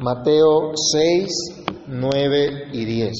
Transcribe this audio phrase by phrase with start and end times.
[0.00, 1.28] Mateo 6,
[1.86, 3.12] 9 y 10.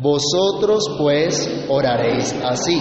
[0.00, 2.80] Vosotros pues oraréis así.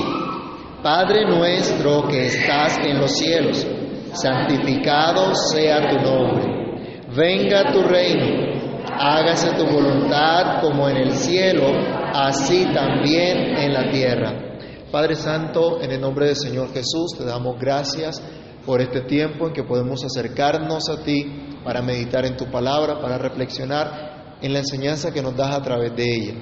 [0.83, 3.65] Padre nuestro que estás en los cielos,
[4.13, 7.01] santificado sea tu nombre.
[7.17, 11.65] Venga tu reino, hágase tu voluntad como en el cielo,
[12.13, 14.33] así también en la tierra.
[14.91, 18.21] Padre Santo, en el nombre del Señor Jesús, te damos gracias
[18.67, 23.19] por este tiempo en que podemos acercarnos a ti para meditar en tu palabra, para
[23.19, 26.33] reflexionar en la enseñanza que nos das a través de ella.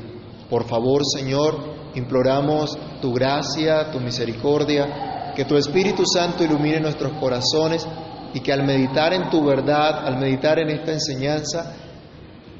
[0.50, 7.86] Por favor, Señor, imploramos tu gracia, tu misericordia, que tu Espíritu Santo ilumine nuestros corazones
[8.34, 11.76] y que al meditar en tu verdad, al meditar en esta enseñanza,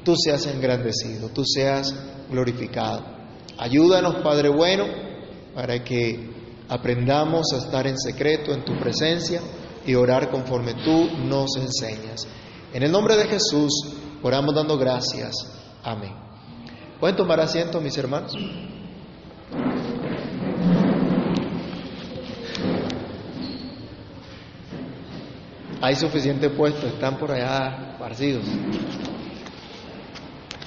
[0.04, 1.94] tú seas engrandecido, tú seas
[2.30, 3.02] glorificado.
[3.56, 4.84] Ayúdanos, Padre bueno,
[5.54, 6.34] para que
[6.68, 9.40] aprendamos a estar en secreto en tu presencia
[9.86, 12.28] y orar conforme tú nos enseñas.
[12.72, 13.72] En el nombre de Jesús
[14.22, 15.34] oramos dando gracias.
[15.82, 16.12] Amén.
[17.00, 18.34] ¿Pueden tomar asiento, mis hermanos?
[25.80, 28.44] Hay suficiente puesto, están por allá parcidos.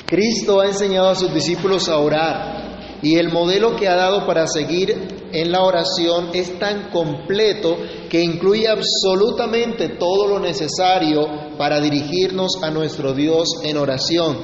[0.06, 4.48] Cristo ha enseñado a sus discípulos a orar y el modelo que ha dado para
[4.48, 7.78] seguir en la oración es tan completo
[8.10, 14.38] que incluye absolutamente todo lo necesario para dirigirnos a nuestro Dios en oración,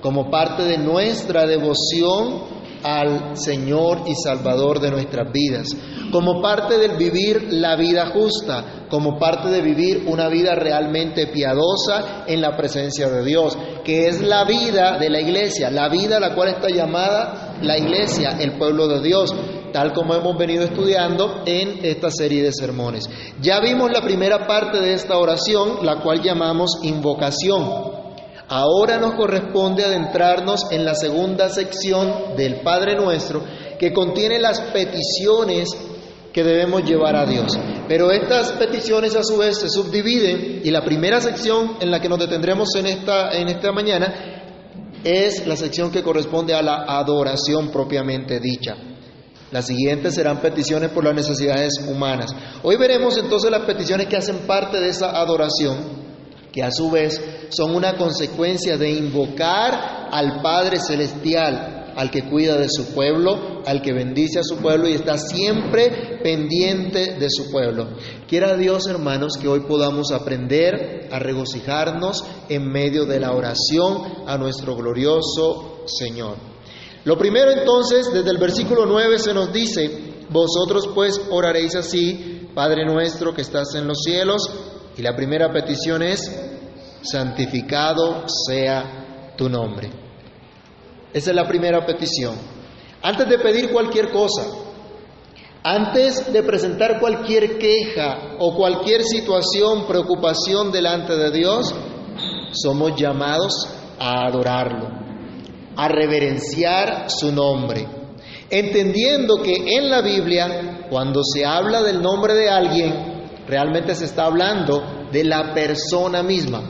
[0.00, 5.68] como parte de nuestra devoción al Señor y Salvador de nuestras vidas,
[6.10, 12.24] como parte del vivir la vida justa, como parte de vivir una vida realmente piadosa
[12.26, 16.20] en la presencia de Dios, que es la vida de la iglesia, la vida a
[16.20, 19.34] la cual está llamada la iglesia, el pueblo de Dios,
[19.72, 23.08] tal como hemos venido estudiando en esta serie de sermones.
[23.40, 28.02] Ya vimos la primera parte de esta oración, la cual llamamos invocación.
[28.48, 33.42] Ahora nos corresponde adentrarnos en la segunda sección del Padre Nuestro,
[33.78, 35.70] que contiene las peticiones
[36.32, 37.58] que debemos llevar a Dios.
[37.88, 42.08] Pero estas peticiones a su vez se subdividen y la primera sección en la que
[42.08, 44.42] nos detendremos en esta, en esta mañana
[45.04, 48.76] es la sección que corresponde a la adoración propiamente dicha.
[49.52, 52.34] Las siguientes serán peticiones por las necesidades humanas.
[52.62, 56.02] Hoy veremos entonces las peticiones que hacen parte de esa adoración
[56.50, 57.20] que a su vez
[57.50, 63.82] son una consecuencia de invocar al Padre Celestial, al que cuida de su pueblo, al
[63.82, 67.88] que bendice a su pueblo y está siempre pendiente de su pueblo.
[68.26, 74.38] Quiera Dios, hermanos, que hoy podamos aprender a regocijarnos en medio de la oración a
[74.38, 76.51] nuestro glorioso Señor.
[77.04, 82.84] Lo primero entonces, desde el versículo 9 se nos dice, vosotros pues oraréis así, Padre
[82.84, 84.42] nuestro que estás en los cielos,
[84.96, 86.20] y la primera petición es,
[87.02, 89.90] santificado sea tu nombre.
[91.12, 92.34] Esa es la primera petición.
[93.02, 94.46] Antes de pedir cualquier cosa,
[95.64, 101.74] antes de presentar cualquier queja o cualquier situación, preocupación delante de Dios,
[102.52, 103.52] somos llamados
[103.98, 104.88] a adorarlo,
[105.76, 107.86] a reverenciar su nombre,
[108.50, 113.12] entendiendo que en la Biblia, cuando se habla del nombre de alguien,
[113.46, 116.62] realmente se está hablando de la persona misma.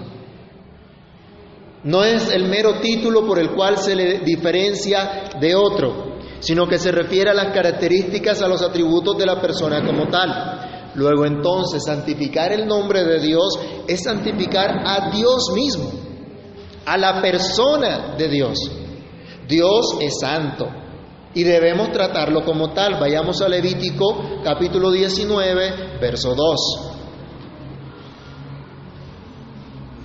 [1.85, 6.79] No es el mero título por el cual se le diferencia de otro, sino que
[6.79, 10.93] se refiere a las características, a los atributos de la persona como tal.
[10.95, 13.59] Luego entonces, santificar el nombre de Dios
[13.89, 15.91] es santificar a Dios mismo,
[16.85, 18.59] a la persona de Dios.
[19.53, 20.67] Dios es santo,
[21.35, 22.99] y debemos tratarlo como tal.
[22.99, 26.61] Vayamos a Levítico capítulo 19, verso 2.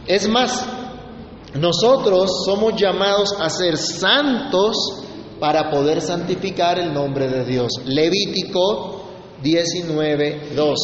[0.07, 0.65] Es más,
[1.53, 4.75] nosotros somos llamados a ser santos
[5.39, 7.71] para poder santificar el nombre de Dios.
[7.85, 9.03] Levítico
[9.41, 10.79] 19, 2.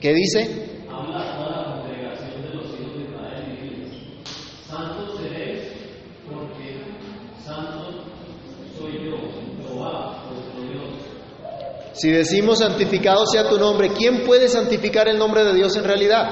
[0.00, 0.64] ¿Qué dice?
[11.94, 16.28] Si decimos santificado sea tu nombre, ¿quién puede santificar el nombre de Dios en realidad?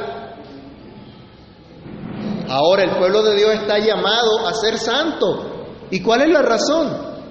[2.49, 5.67] Ahora el pueblo de Dios está llamado a ser santo.
[5.91, 6.89] ¿Y cuál es la razón?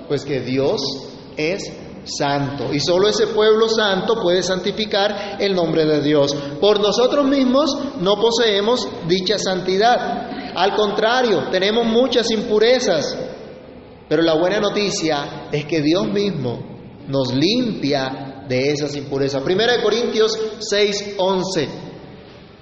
[0.08, 0.82] Pues que Dios
[1.36, 1.74] es
[2.06, 6.34] santo y solo ese pueblo santo puede santificar el nombre de Dios.
[6.62, 10.56] Por nosotros mismos no poseemos dicha santidad.
[10.56, 13.18] Al contrario, tenemos muchas impurezas.
[14.08, 16.71] Pero la buena noticia es que Dios mismo
[17.08, 19.44] nos limpia de esas impurezas.
[19.44, 21.70] Primera de Corintios 6, 11.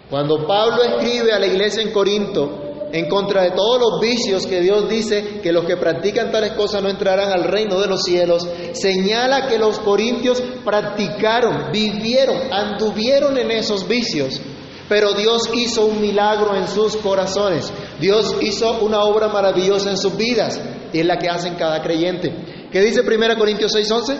[0.10, 4.62] Cuando Pablo escribe a la iglesia en Corinto, en contra de todos los vicios que
[4.62, 8.48] Dios dice que los que practican tales cosas no entrarán al reino de los cielos,
[8.74, 14.42] señala que los corintios practicaron, vivieron, anduvieron en esos vicios.
[14.88, 17.72] Pero Dios hizo un milagro en sus corazones.
[18.00, 20.60] Dios hizo una obra maravillosa en sus vidas.
[20.92, 22.34] Y es la que hacen cada creyente.
[22.72, 24.18] ¿Qué dice 1 Corintios 6:11?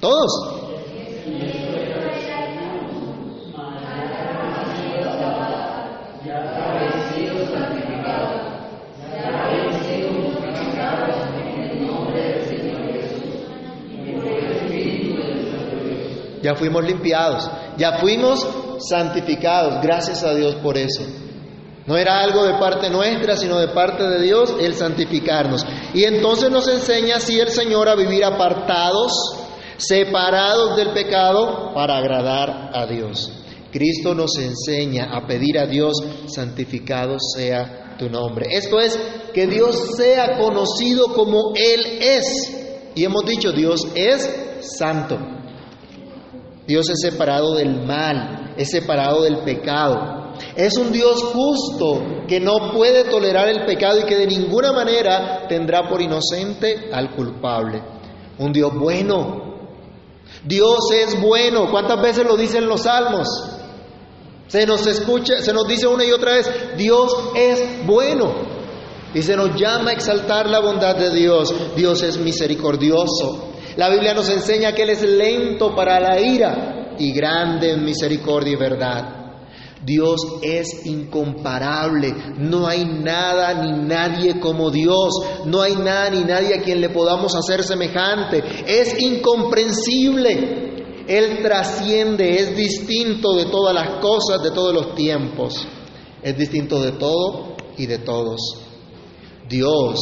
[0.00, 0.56] Todos.
[16.46, 18.46] ya fuimos limpiados, ya fuimos
[18.78, 21.02] santificados, gracias a Dios por eso.
[21.86, 25.64] No era algo de parte nuestra, sino de parte de Dios el santificarnos.
[25.94, 29.12] Y entonces nos enseña así el Señor a vivir apartados,
[29.76, 33.32] separados del pecado, para agradar a Dios.
[33.70, 35.92] Cristo nos enseña a pedir a Dios,
[36.26, 38.46] santificado sea tu nombre.
[38.50, 38.98] Esto es,
[39.32, 42.52] que Dios sea conocido como Él es.
[42.94, 44.28] Y hemos dicho, Dios es
[44.78, 45.18] santo.
[46.66, 50.25] Dios es separado del mal, es separado del pecado.
[50.56, 55.46] Es un Dios justo que no puede tolerar el pecado y que de ninguna manera
[55.48, 57.82] tendrá por inocente al culpable.
[58.38, 59.56] Un Dios bueno.
[60.44, 61.70] Dios es bueno.
[61.70, 63.28] ¿Cuántas veces lo dicen los salmos?
[64.48, 68.32] Se nos escucha, se nos dice una y otra vez, Dios es bueno.
[69.14, 71.52] Y se nos llama a exaltar la bondad de Dios.
[71.74, 73.52] Dios es misericordioso.
[73.76, 78.52] La Biblia nos enseña que Él es lento para la ira y grande en misericordia
[78.52, 79.25] y verdad.
[79.84, 85.12] Dios es incomparable, no hay nada ni nadie como Dios,
[85.44, 92.36] no hay nada ni nadie a quien le podamos hacer semejante, es incomprensible, Él trasciende,
[92.36, 95.66] es distinto de todas las cosas, de todos los tiempos,
[96.22, 98.62] es distinto de todo y de todos.
[99.48, 100.00] Dios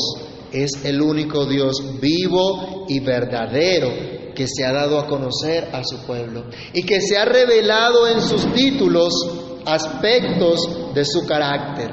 [0.52, 5.98] es el único Dios vivo y verdadero que se ha dado a conocer a su
[6.06, 9.12] pueblo y que se ha revelado en sus títulos
[9.66, 11.90] aspectos de su carácter.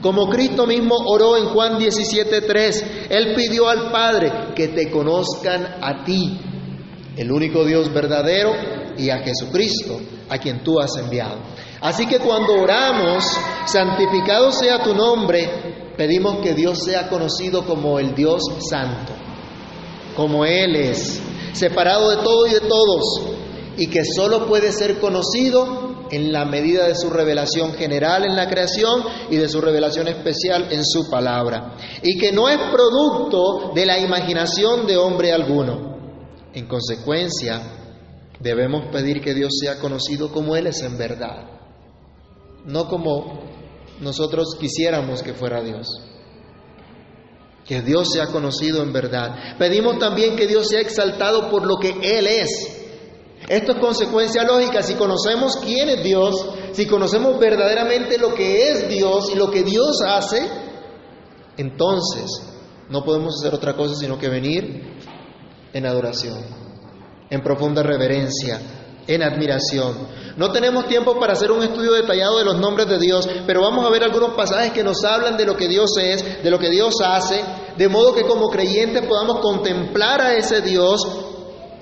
[0.00, 6.04] Como Cristo mismo oró en Juan 17:3, Él pidió al Padre que te conozcan a
[6.04, 6.38] ti,
[7.16, 8.52] el único Dios verdadero,
[8.96, 11.38] y a Jesucristo, a quien tú has enviado.
[11.80, 13.24] Así que cuando oramos,
[13.66, 19.12] santificado sea tu nombre, pedimos que Dios sea conocido como el Dios santo,
[20.16, 21.20] como Él es,
[21.52, 23.22] separado de todo y de todos,
[23.76, 28.48] y que solo puede ser conocido en la medida de su revelación general en la
[28.48, 33.86] creación y de su revelación especial en su palabra, y que no es producto de
[33.86, 35.94] la imaginación de hombre alguno.
[36.52, 37.60] En consecuencia,
[38.40, 41.48] debemos pedir que Dios sea conocido como Él es en verdad,
[42.64, 43.44] no como
[44.00, 45.86] nosotros quisiéramos que fuera Dios.
[47.64, 49.56] Que Dios sea conocido en verdad.
[49.58, 52.73] Pedimos también que Dios sea exaltado por lo que Él es.
[53.48, 54.82] Esto es consecuencia lógica.
[54.82, 56.34] Si conocemos quién es Dios,
[56.72, 60.48] si conocemos verdaderamente lo que es Dios y lo que Dios hace,
[61.56, 62.42] entonces
[62.88, 64.94] no podemos hacer otra cosa sino que venir
[65.72, 66.38] en adoración,
[67.28, 68.60] en profunda reverencia,
[69.06, 70.24] en admiración.
[70.36, 73.84] No tenemos tiempo para hacer un estudio detallado de los nombres de Dios, pero vamos
[73.84, 76.70] a ver algunos pasajes que nos hablan de lo que Dios es, de lo que
[76.70, 77.44] Dios hace,
[77.76, 81.33] de modo que como creyentes podamos contemplar a ese Dios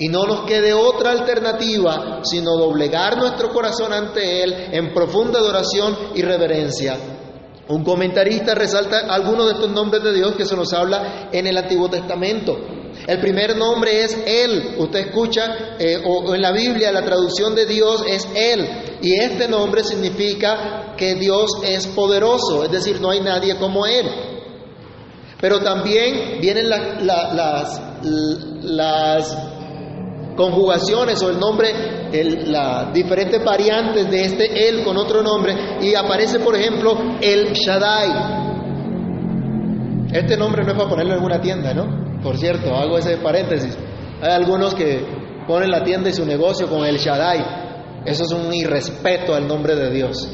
[0.02, 5.97] y no nos quede otra alternativa sino doblegar nuestro corazón ante Él en profunda adoración
[6.16, 6.97] y reverencia.
[7.68, 11.56] Un comentarista resalta algunos de estos nombres de Dios que se nos habla en el
[11.56, 12.59] Antiguo Testamento.
[13.06, 14.75] El primer nombre es Él.
[14.78, 18.99] Usted escucha, eh, o, en la Biblia la traducción de Dios es Él.
[19.02, 24.06] Y este nombre significa que Dios es poderoso, es decir, no hay nadie como Él.
[25.40, 27.80] Pero también vienen las,
[28.62, 29.51] las
[30.36, 31.72] conjugaciones o el nombre,
[32.46, 35.78] las diferentes variantes de este Él con otro nombre.
[35.80, 38.42] Y aparece, por ejemplo, el Shaddai.
[40.12, 42.20] Este nombre no es para ponerlo en alguna tienda, ¿no?
[42.22, 43.76] Por cierto, hago ese paréntesis.
[44.20, 45.04] Hay algunos que
[45.46, 48.02] ponen la tienda y su negocio con el Shaddai.
[48.04, 50.28] Eso es un irrespeto al nombre de Dios.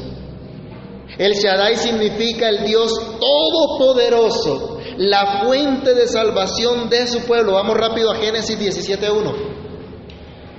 [1.17, 7.53] El Shaddai significa el Dios todopoderoso, la fuente de salvación de su pueblo.
[7.53, 9.58] Vamos rápido a Génesis 17.1.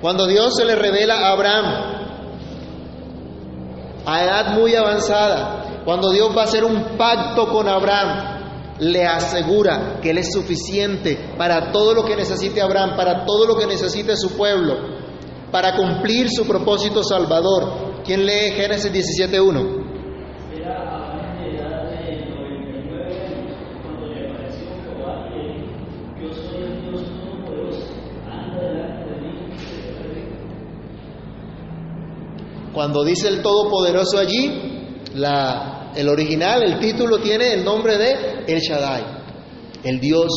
[0.00, 1.64] Cuando Dios se le revela a Abraham,
[4.06, 8.40] a edad muy avanzada, cuando Dios va a hacer un pacto con Abraham,
[8.78, 13.56] le asegura que Él es suficiente para todo lo que necesite Abraham, para todo lo
[13.56, 14.74] que necesite su pueblo,
[15.50, 18.02] para cumplir su propósito salvador.
[18.04, 19.79] ¿Quién lee Génesis 17.1?
[32.80, 34.50] Cuando dice el Todopoderoso allí,
[35.14, 39.04] el original, el título tiene el nombre de El Shaddai,
[39.84, 40.28] el Dios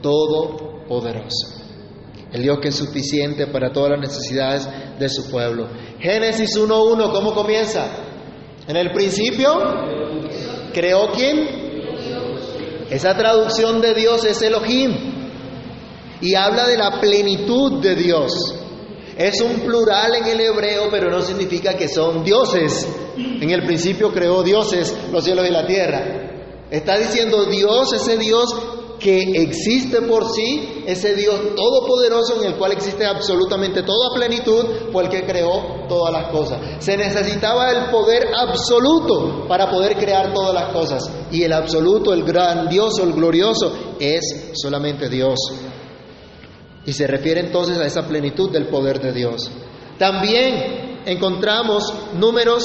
[0.00, 1.56] Todopoderoso.
[2.32, 5.66] El Dios que es suficiente para todas las necesidades de su pueblo.
[5.98, 7.88] Génesis 1.1, ¿cómo comienza?
[8.68, 9.56] En el principio,
[10.72, 11.48] ¿creó quién?
[12.90, 14.92] Esa traducción de Dios es Elohim
[16.20, 18.57] y habla de la plenitud de Dios.
[19.18, 22.86] Es un plural en el hebreo, pero no significa que son dioses.
[23.16, 26.28] En el principio creó dioses los cielos y la tierra.
[26.70, 28.54] Está diciendo Dios, ese Dios
[29.00, 35.04] que existe por sí, ese Dios todopoderoso en el cual existe absolutamente toda plenitud, fue
[35.04, 36.60] el que creó todas las cosas.
[36.78, 41.10] Se necesitaba el poder absoluto para poder crear todas las cosas.
[41.32, 45.38] Y el absoluto, el grandioso, el glorioso, es solamente Dios.
[46.88, 49.50] Y se refiere entonces a esa plenitud del poder de Dios.
[49.98, 52.64] También encontramos números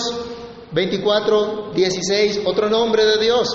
[0.71, 3.49] 24, 16, otro nombre de Dios.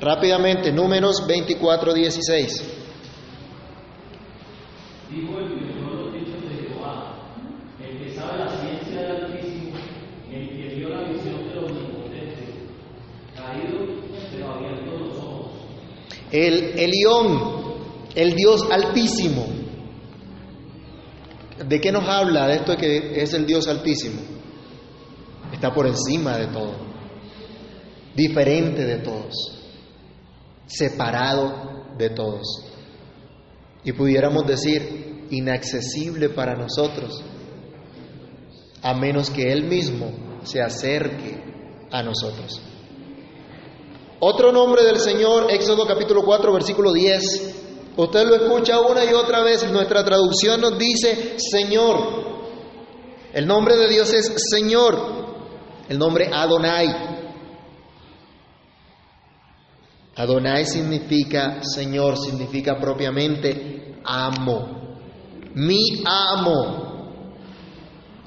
[0.00, 2.72] Rápidamente, números 24, 16.
[5.10, 7.16] Dijo el que los dichos de Jehová,
[7.86, 9.76] el que sabe la ciencia del Altísimo,
[10.32, 12.48] el que vio la visión de los omnipotentes,
[13.36, 13.78] caído
[14.32, 15.52] pero abierto los ojos.
[16.32, 17.59] El Elión,
[18.14, 19.46] el Dios Altísimo.
[21.66, 24.20] ¿De qué nos habla de esto de que es el Dios Altísimo?
[25.52, 26.72] Está por encima de todo,
[28.14, 29.60] diferente de todos
[30.70, 32.64] separado de todos.
[33.84, 37.22] Y pudiéramos decir, inaccesible para nosotros,
[38.82, 40.12] a menos que Él mismo
[40.44, 41.42] se acerque
[41.90, 42.60] a nosotros.
[44.20, 47.69] Otro nombre del Señor, Éxodo capítulo 4, versículo 10.
[47.96, 52.30] Usted lo escucha una y otra vez, nuestra traducción nos dice Señor.
[53.32, 54.96] El nombre de Dios es Señor,
[55.88, 57.18] el nombre Adonai.
[60.16, 64.98] Adonai significa Señor, significa propiamente amo.
[65.54, 66.88] Mi amo.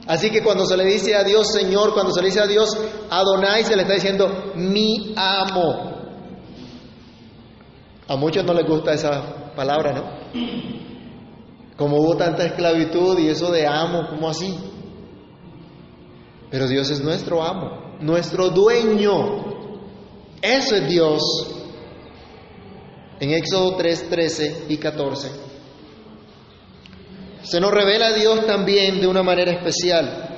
[0.06, 2.78] Así que cuando se le dice a Dios Señor, cuando se le dice a Dios
[3.10, 5.94] Adonai, se le está diciendo mi amo.
[8.08, 10.04] A muchos no les gusta esa palabra, ¿no?
[11.78, 14.58] Como hubo tanta esclavitud y eso de amo, ¿cómo así?
[16.50, 19.54] Pero Dios es nuestro amo, nuestro dueño.
[20.42, 21.22] Eso es Dios
[23.20, 25.32] en Éxodo 3, 13 y 14.
[27.44, 30.30] Se nos revela a Dios también de una manera especial.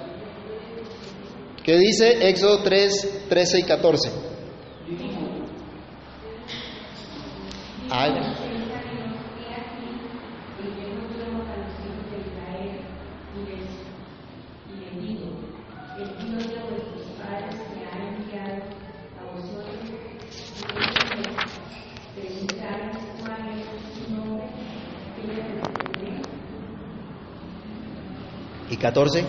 [1.63, 4.11] ¿Qué dice Éxodo 3, 13 y 14?
[7.89, 8.74] ¿Y
[28.85, 29.25] 14.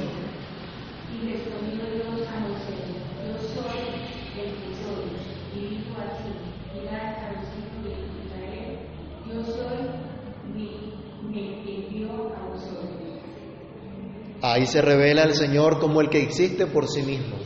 [14.42, 17.36] Ahí se revela el Señor como el que existe por sí mismo,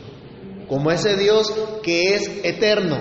[0.67, 1.51] como ese Dios
[1.81, 2.99] que es eterno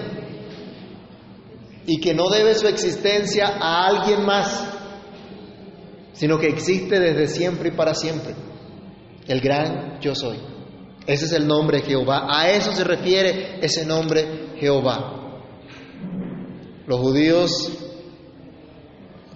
[1.85, 4.73] y que no debe su existencia a alguien más,
[6.13, 8.50] sino que existe desde siempre y para siempre
[9.31, 10.39] el gran yo soy.
[11.07, 12.27] Ese es el nombre Jehová.
[12.29, 15.45] A eso se refiere ese nombre Jehová.
[16.89, 17.71] Los judíos,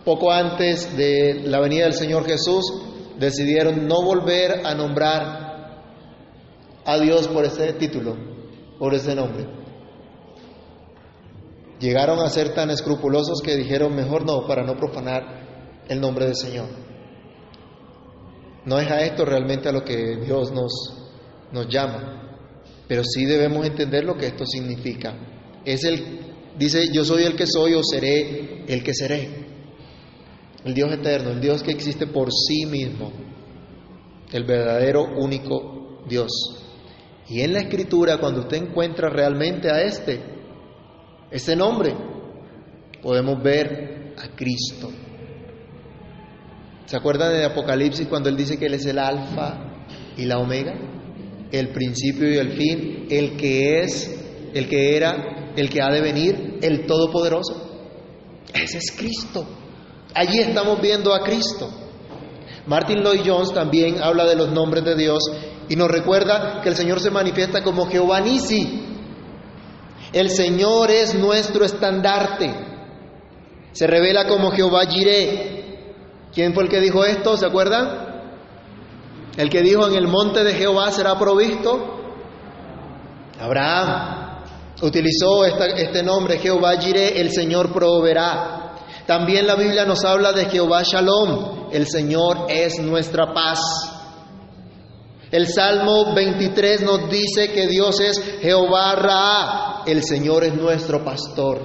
[0.05, 2.65] poco antes de la venida del Señor Jesús,
[3.21, 5.85] decidieron no volver a nombrar
[6.85, 8.17] a Dios por ese título,
[8.81, 9.47] por ese nombre.
[11.79, 16.35] Llegaron a ser tan escrupulosos que dijeron, mejor no, para no profanar el nombre del
[16.35, 16.94] Señor.
[18.67, 20.73] No es a esto realmente a lo que Dios nos,
[21.53, 22.39] nos llama,
[22.89, 25.15] pero sí debemos entender lo que esto significa.
[25.65, 26.21] Es el,
[26.59, 29.45] dice, yo soy el que soy o seré el que seré.
[30.65, 33.13] El Dios eterno, el Dios que existe por sí mismo,
[34.33, 36.31] el verdadero único Dios.
[37.29, 40.21] Y en la escritura, cuando usted encuentra realmente a este,
[41.31, 41.95] ese nombre,
[43.03, 44.91] podemos ver a Cristo.
[46.87, 49.87] ¿Se acuerdan de Apocalipsis cuando él dice que él es el alfa
[50.17, 50.75] y la omega?
[51.51, 54.15] El principio y el fin, el que es,
[54.55, 57.89] el que era, el que ha de venir, el todopoderoso.
[58.53, 59.47] Ese es Cristo.
[60.15, 61.71] Allí estamos viendo a Cristo.
[62.67, 65.23] Martin Lloyd Jones también habla de los nombres de Dios
[65.69, 68.83] y nos recuerda que el Señor se manifiesta como Jehová Nisi.
[70.13, 72.55] El Señor es nuestro estandarte.
[73.73, 75.54] Se revela como Jehová Jireh.
[76.35, 77.37] ¿Quién fue el que dijo esto?
[77.37, 78.15] ¿Se acuerdan?
[79.37, 82.01] El que dijo en el monte de Jehová será provisto.
[83.41, 84.25] Abraham
[84.83, 88.77] utilizó este nombre, Jehová Jireh, el Señor proveerá.
[89.07, 93.61] También la Biblia nos habla de Jehová Shalom, el Señor es nuestra paz.
[95.31, 101.61] El Salmo 23 nos dice que Dios es Jehová Ra, el Señor es nuestro pastor.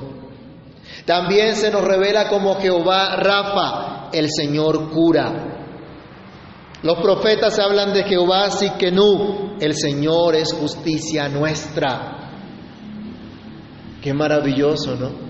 [1.05, 5.59] También se nos revela como Jehová Rafa, el Señor cura.
[6.81, 12.15] Los profetas hablan de Jehová Siquenú, el Señor es justicia nuestra.
[14.01, 15.29] Qué maravilloso, ¿no?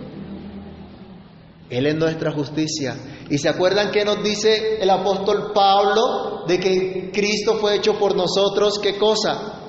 [1.69, 2.95] Él es nuestra justicia.
[3.29, 8.15] ¿Y se acuerdan que nos dice el apóstol Pablo de que Cristo fue hecho por
[8.15, 8.79] nosotros?
[8.79, 9.61] ¿Qué cosa?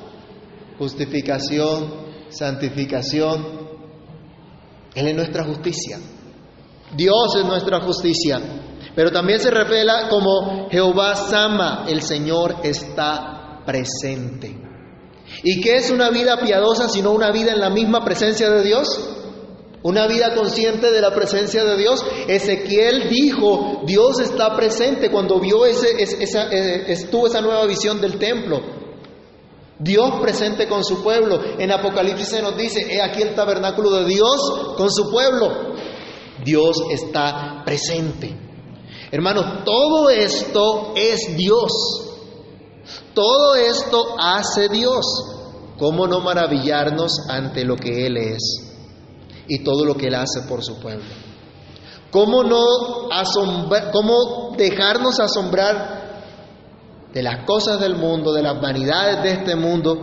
[0.78, 1.92] Justificación,
[2.30, 3.60] santificación.
[4.94, 5.98] Él es nuestra justicia.
[6.96, 8.40] Dios es nuestra justicia.
[8.94, 14.56] Pero también se revela como Jehová Sama, el Señor está presente.
[15.42, 18.88] ¿Y qué es una vida piadosa sino una vida en la misma presencia de Dios?
[19.82, 22.04] Una vida consciente de la presencia de Dios.
[22.28, 28.60] Ezequiel dijo, Dios está presente cuando vio esa, eh, esa nueva visión del templo.
[29.78, 31.40] Dios presente con su pueblo.
[31.58, 35.74] En Apocalipsis se nos dice, he aquí el tabernáculo de Dios con su pueblo.
[36.44, 38.49] Dios está presente.
[39.10, 41.72] Hermanos, todo esto es Dios.
[43.14, 45.04] Todo esto hace Dios.
[45.78, 48.70] ¿Cómo no maravillarnos ante lo que Él es?
[49.50, 51.04] y todo lo que Él hace por su pueblo.
[52.12, 53.08] ¿Cómo, no
[53.92, 56.22] ¿Cómo dejarnos asombrar
[57.12, 59.96] de las cosas del mundo, de las vanidades de este mundo,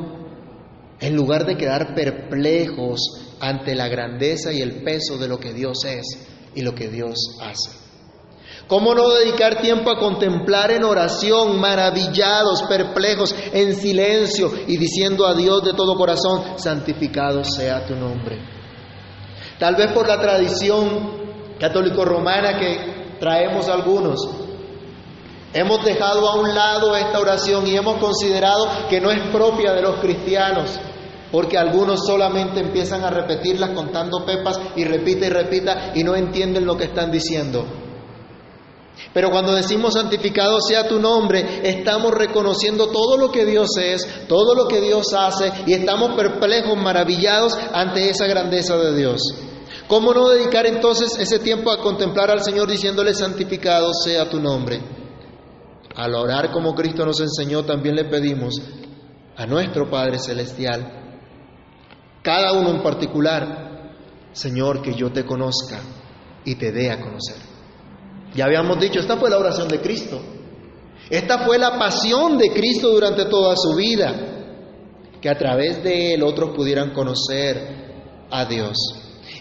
[1.00, 3.00] en lugar de quedar perplejos
[3.39, 7.38] ante la grandeza y el peso de lo que Dios es y lo que Dios
[7.41, 7.87] hace?
[8.68, 15.34] ¿Cómo no dedicar tiempo a contemplar en oración, maravillados, perplejos, en silencio y diciendo a
[15.34, 18.38] Dios de todo corazón, santificado sea tu nombre?
[19.58, 24.28] Tal vez por la tradición católico-romana que traemos algunos,
[25.54, 29.82] hemos dejado a un lado esta oración y hemos considerado que no es propia de
[29.82, 30.78] los cristianos,
[31.32, 36.66] porque algunos solamente empiezan a repetirlas contando pepas y repite y repita y no entienden
[36.66, 37.87] lo que están diciendo.
[39.13, 44.54] Pero cuando decimos santificado sea tu nombre, estamos reconociendo todo lo que Dios es, todo
[44.54, 49.22] lo que Dios hace y estamos perplejos, maravillados ante esa grandeza de Dios.
[49.88, 54.82] ¿Cómo no dedicar entonces ese tiempo a contemplar al Señor diciéndole santificado sea tu nombre?
[55.96, 58.62] Al orar como Cristo nos enseñó, también le pedimos
[59.36, 60.98] a nuestro Padre Celestial,
[62.22, 63.93] cada uno en particular,
[64.34, 65.80] Señor, que yo te conozca
[66.43, 67.57] y te dé a conocer.
[68.38, 70.21] Ya habíamos dicho, esta fue la oración de Cristo.
[71.10, 74.13] Esta fue la pasión de Cristo durante toda su vida,
[75.19, 78.78] que a través de él otros pudieran conocer a Dios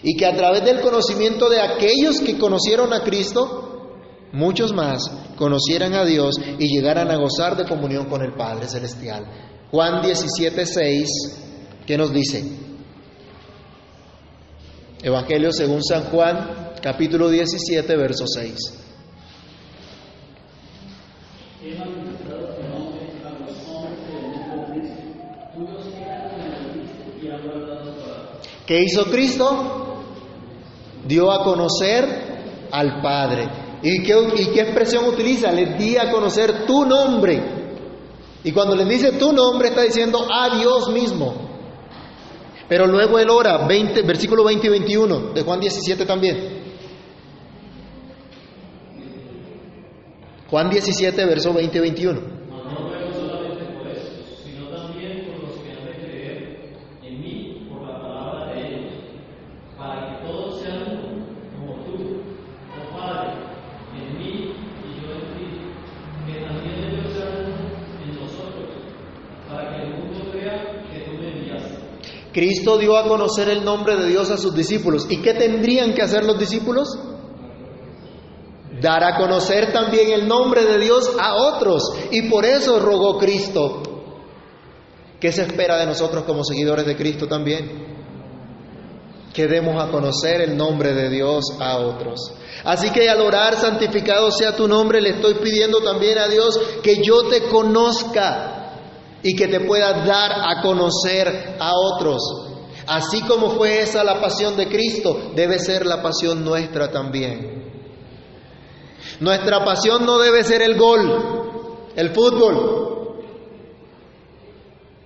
[0.01, 3.91] y que a través del conocimiento de aquellos que conocieron a Cristo,
[4.31, 5.03] muchos más
[5.35, 9.27] conocieran a Dios y llegaran a gozar de comunión con el Padre Celestial.
[9.69, 11.09] Juan 17, 6,
[11.85, 12.43] ¿qué nos dice?
[15.03, 18.86] Evangelio según San Juan, capítulo 17, verso 6.
[28.65, 29.87] ¿Qué hizo Cristo?
[31.07, 33.47] dio a conocer al Padre.
[33.81, 35.51] ¿Y qué, ¿Y qué, expresión utiliza?
[35.51, 37.41] Les di a conocer tu nombre.
[38.43, 41.33] Y cuando les dice tu nombre está diciendo a Dios mismo.
[42.67, 46.66] Pero luego él ora, 20, versículo 20 y 21 de Juan 17 también.
[50.49, 52.37] Juan 17, verso 20 y 21.
[72.37, 75.07] Cristo dio a conocer el nombre de Dios a sus discípulos.
[75.09, 76.87] ¿Y qué tendrían que hacer los discípulos?
[78.81, 81.83] Dar a conocer también el nombre de Dios a otros.
[82.11, 83.81] Y por eso rogó Cristo.
[85.19, 87.87] ¿Qué se espera de nosotros como seguidores de Cristo también?
[89.33, 92.33] Que demos a conocer el nombre de Dios a otros.
[92.63, 97.01] Así que al orar, santificado sea tu nombre, le estoy pidiendo también a Dios que
[97.03, 98.57] yo te conozca
[99.23, 102.21] y que te pueda dar a conocer a otros.
[102.85, 107.56] Así como fue esa la pasión de Cristo, debe ser la pasión nuestra también.
[109.19, 112.87] Nuestra pasión no debe ser el gol, el fútbol.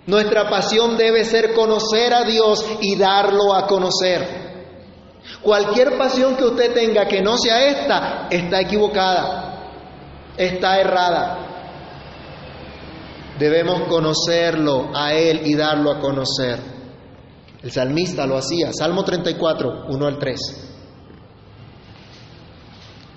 [0.08, 4.42] Nuestra pasión debe ser conocer a Dios y darlo a conocer.
[5.42, 9.70] Cualquier pasión que usted tenga que no sea esta, está equivocada,
[10.38, 11.38] está errada.
[13.40, 16.60] Debemos conocerlo a Él y darlo a conocer.
[17.64, 20.71] El salmista lo hacía, Salmo 34, 1 al 3.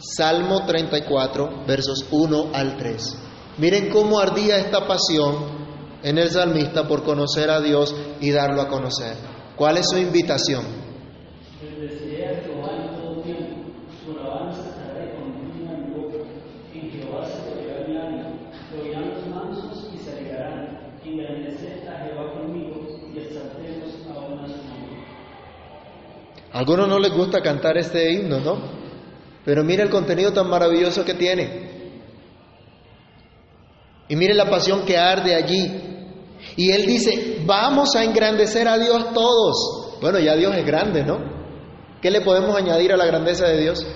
[0.05, 3.19] Salmo 34, versos 1 al 3.
[3.57, 5.65] Miren cómo ardía esta pasión
[6.03, 9.17] en el salmista por conocer a Dios y darlo a conocer.
[9.57, 10.65] ¿Cuál es su invitación?
[26.53, 28.84] A algunos no les gusta cantar este himno, ¿no?
[29.45, 31.75] Pero mire el contenido tan maravilloso que tiene.
[34.09, 35.71] Y mire la pasión que arde allí.
[36.57, 39.99] Y él dice, vamos a engrandecer a Dios todos.
[40.01, 41.19] Bueno, ya Dios es grande, ¿no?
[42.01, 43.87] ¿Qué le podemos añadir a la grandeza de Dios?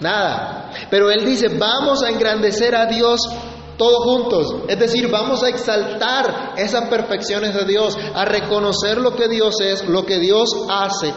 [0.00, 0.72] Nada.
[0.90, 3.20] Pero él dice, vamos a engrandecer a Dios
[3.76, 4.56] todos juntos.
[4.68, 9.88] Es decir, vamos a exaltar esas perfecciones de Dios, a reconocer lo que Dios es,
[9.88, 11.12] lo que Dios hace,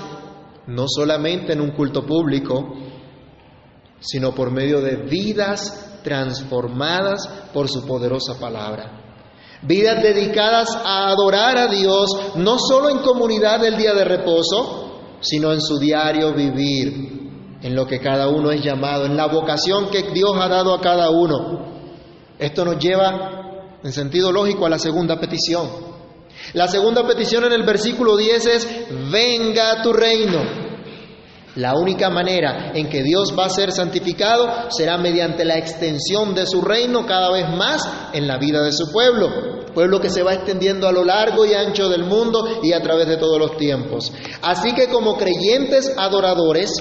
[0.68, 2.76] no solamente en un culto público,
[4.00, 9.04] sino por medio de vidas transformadas por su poderosa palabra.
[9.62, 15.52] Vidas dedicadas a adorar a Dios, no solo en comunidad del día de reposo, sino
[15.52, 20.04] en su diario vivir, en lo que cada uno es llamado, en la vocación que
[20.14, 21.66] Dios ha dado a cada uno.
[22.38, 25.68] Esto nos lleva, en sentido lógico, a la segunda petición.
[26.54, 28.68] La segunda petición en el versículo 10 es,
[29.12, 30.67] venga tu reino.
[31.58, 36.46] La única manera en que Dios va a ser santificado será mediante la extensión de
[36.46, 37.82] su reino cada vez más
[38.14, 41.56] en la vida de su pueblo, pueblo que se va extendiendo a lo largo y
[41.56, 44.14] ancho del mundo y a través de todos los tiempos.
[44.44, 46.72] Así que como creyentes adoradores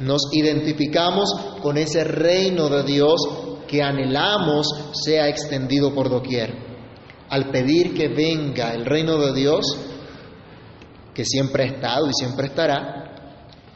[0.00, 3.20] nos identificamos con ese reino de Dios
[3.68, 4.66] que anhelamos
[5.04, 6.52] sea extendido por doquier.
[7.28, 9.64] Al pedir que venga el reino de Dios,
[11.14, 13.13] que siempre ha estado y siempre estará,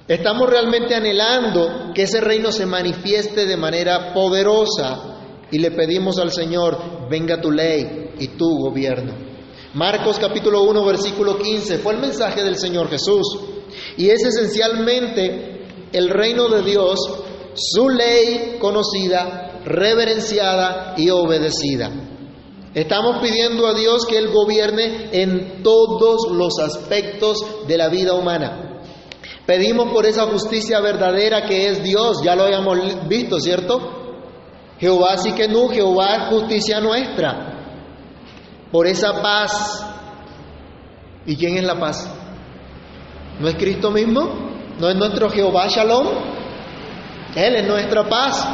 [0.08, 5.18] estamos realmente anhelando que ese reino se manifieste de manera poderosa
[5.50, 9.12] y le pedimos al Señor, venga tu ley y tu gobierno.
[9.74, 13.38] Marcos capítulo 1 versículo 15 fue el mensaje del Señor Jesús
[13.98, 16.98] y es esencialmente el reino de Dios,
[17.54, 21.90] su ley conocida reverenciada y obedecida.
[22.74, 28.67] Estamos pidiendo a Dios que Él gobierne en todos los aspectos de la vida humana.
[29.48, 33.80] Pedimos por esa justicia verdadera que es Dios, ya lo habíamos visto, ¿cierto?
[34.78, 37.54] Jehová sí que no, Jehová es justicia nuestra.
[38.70, 39.86] Por esa paz.
[41.24, 42.14] ¿Y quién es la paz?
[43.40, 44.28] ¿No es Cristo mismo?
[44.78, 46.08] ¿No es nuestro Jehová Shalom?
[47.34, 48.46] Él es nuestra paz.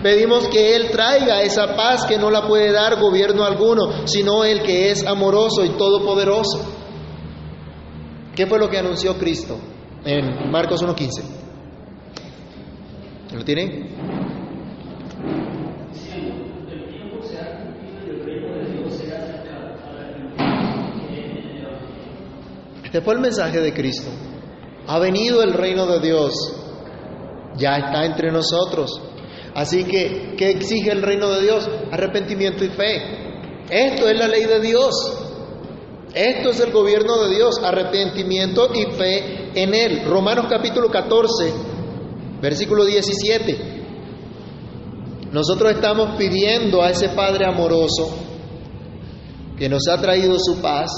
[0.00, 4.62] Pedimos que Él traiga esa paz que no la puede dar gobierno alguno, sino el
[4.62, 6.64] que es amoroso y todopoderoso.
[8.36, 9.58] ¿Qué fue lo que anunció Cristo
[10.04, 11.40] en Marcos 1.15?
[13.32, 13.88] ¿Lo tienen?
[22.84, 24.10] Este fue el mensaje de Cristo.
[24.88, 26.34] Ha venido el reino de Dios,
[27.56, 29.00] ya está entre nosotros.
[29.54, 31.70] Así que, ¿qué exige el reino de Dios?
[31.92, 33.30] Arrepentimiento y fe.
[33.70, 35.29] Esto es la ley de Dios.
[36.14, 40.04] Esto es el gobierno de Dios, arrepentimiento y fe en Él.
[40.06, 41.52] Romanos capítulo 14,
[42.40, 43.58] versículo 17.
[45.32, 48.10] Nosotros estamos pidiendo a ese Padre amoroso
[49.56, 50.90] que nos ha traído su paz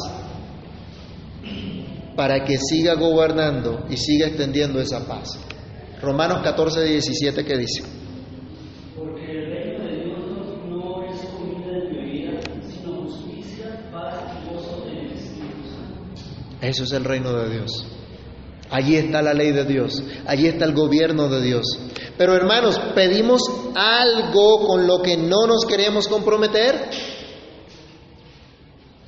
[2.16, 5.38] para que siga gobernando y siga extendiendo esa paz.
[6.00, 8.01] Romanos 14, 17, ¿qué dice?
[16.62, 17.84] Eso es el reino de Dios.
[18.70, 21.62] Allí está la ley de Dios, allí está el gobierno de Dios.
[22.16, 23.42] Pero hermanos, ¿pedimos
[23.74, 26.88] algo con lo que no nos queremos comprometer?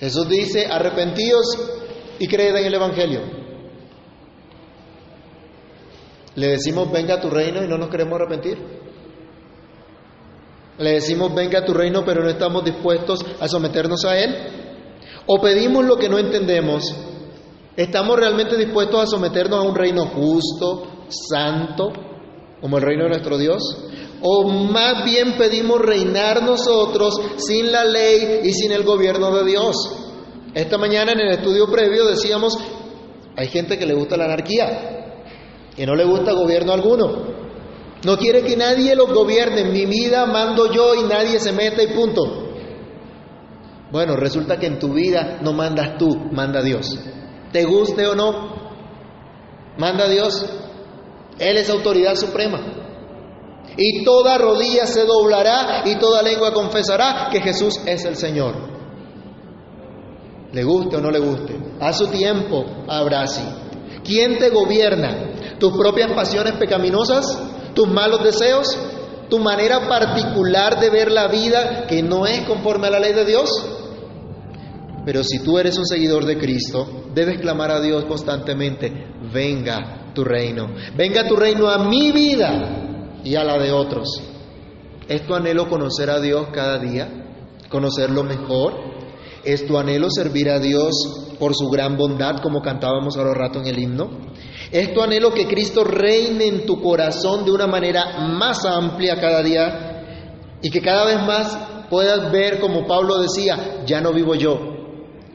[0.01, 1.47] Jesús dice, arrepentíos
[2.19, 3.21] y creed en el Evangelio.
[6.35, 8.59] Le decimos, venga a tu reino y no nos queremos arrepentir.
[10.77, 14.35] Le decimos, venga a tu reino, pero no estamos dispuestos a someternos a Él.
[15.27, 17.14] O pedimos lo que no entendemos.
[17.77, 21.93] ¿Estamos realmente dispuestos a someternos a un reino justo, santo,
[22.61, 23.63] como el reino de nuestro Dios?
[24.23, 29.75] ¿O más bien pedimos reinar nosotros sin la ley y sin el gobierno de Dios?
[30.55, 32.57] Esta mañana en el estudio previo decíamos,
[33.37, 35.25] hay gente que le gusta la anarquía,
[35.75, 37.35] que no le gusta gobierno alguno.
[38.05, 41.89] No quiere que nadie los gobierne, mi vida mando yo y nadie se meta y
[41.89, 42.23] punto.
[43.91, 46.99] Bueno, resulta que en tu vida no mandas tú, manda Dios.
[47.55, 48.53] Te guste o no,
[49.79, 50.45] manda Dios.
[51.39, 52.61] Él es autoridad suprema.
[53.77, 58.57] Y toda rodilla se doblará y toda lengua confesará que Jesús es el Señor.
[60.53, 61.57] Le guste o no le guste.
[61.79, 63.45] A su tiempo habrá así.
[64.03, 65.57] ¿Quién te gobierna?
[65.61, 67.39] ¿Tus propias pasiones pecaminosas?
[67.73, 68.77] ¿Tus malos deseos?
[69.31, 73.25] ¿Tu manera particular de ver la vida que no es conforme a la ley de
[73.25, 73.49] Dios?
[75.05, 78.91] Pero si tú eres un seguidor de Cristo, debes clamar a Dios constantemente,
[79.33, 84.09] venga tu reino, venga tu reino a mi vida y a la de otros.
[85.07, 87.09] ¿Es tu anhelo conocer a Dios cada día?
[87.69, 88.73] ¿Conocerlo mejor?
[89.45, 93.67] ¿Es tu anhelo servir a Dios por su gran bondad, como cantábamos ahora rato en
[93.67, 94.09] el himno?
[94.73, 99.43] ¿Es tu anhelo que Cristo reine en tu corazón de una manera más amplia cada
[99.43, 101.59] día y que cada vez más
[101.91, 104.74] puedas ver, como Pablo decía, ya no vivo yo,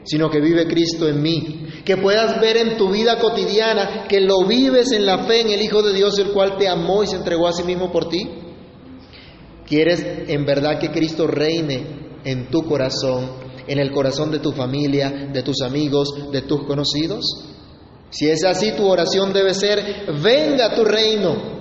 [0.04, 1.66] sino que vive Cristo en mí?
[1.84, 5.62] Que puedas ver en tu vida cotidiana que lo vives en la fe en el
[5.62, 8.28] Hijo de Dios, el cual te amó y se entregó a sí mismo por ti.
[9.66, 15.28] ¿Quieres en verdad que Cristo reine en tu corazón en el corazón de tu familia,
[15.32, 17.24] de tus amigos, de tus conocidos?
[18.10, 21.60] Si es así, tu oración debe ser, venga tu reino.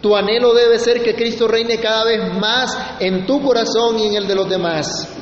[0.00, 4.16] Tu anhelo debe ser que Cristo reine cada vez más en tu corazón y en
[4.16, 5.13] el de los demás.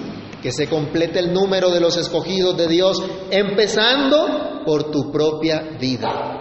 [0.42, 6.38] Que se complete el número de los escogidos de Dios, empezando por tu propia vida.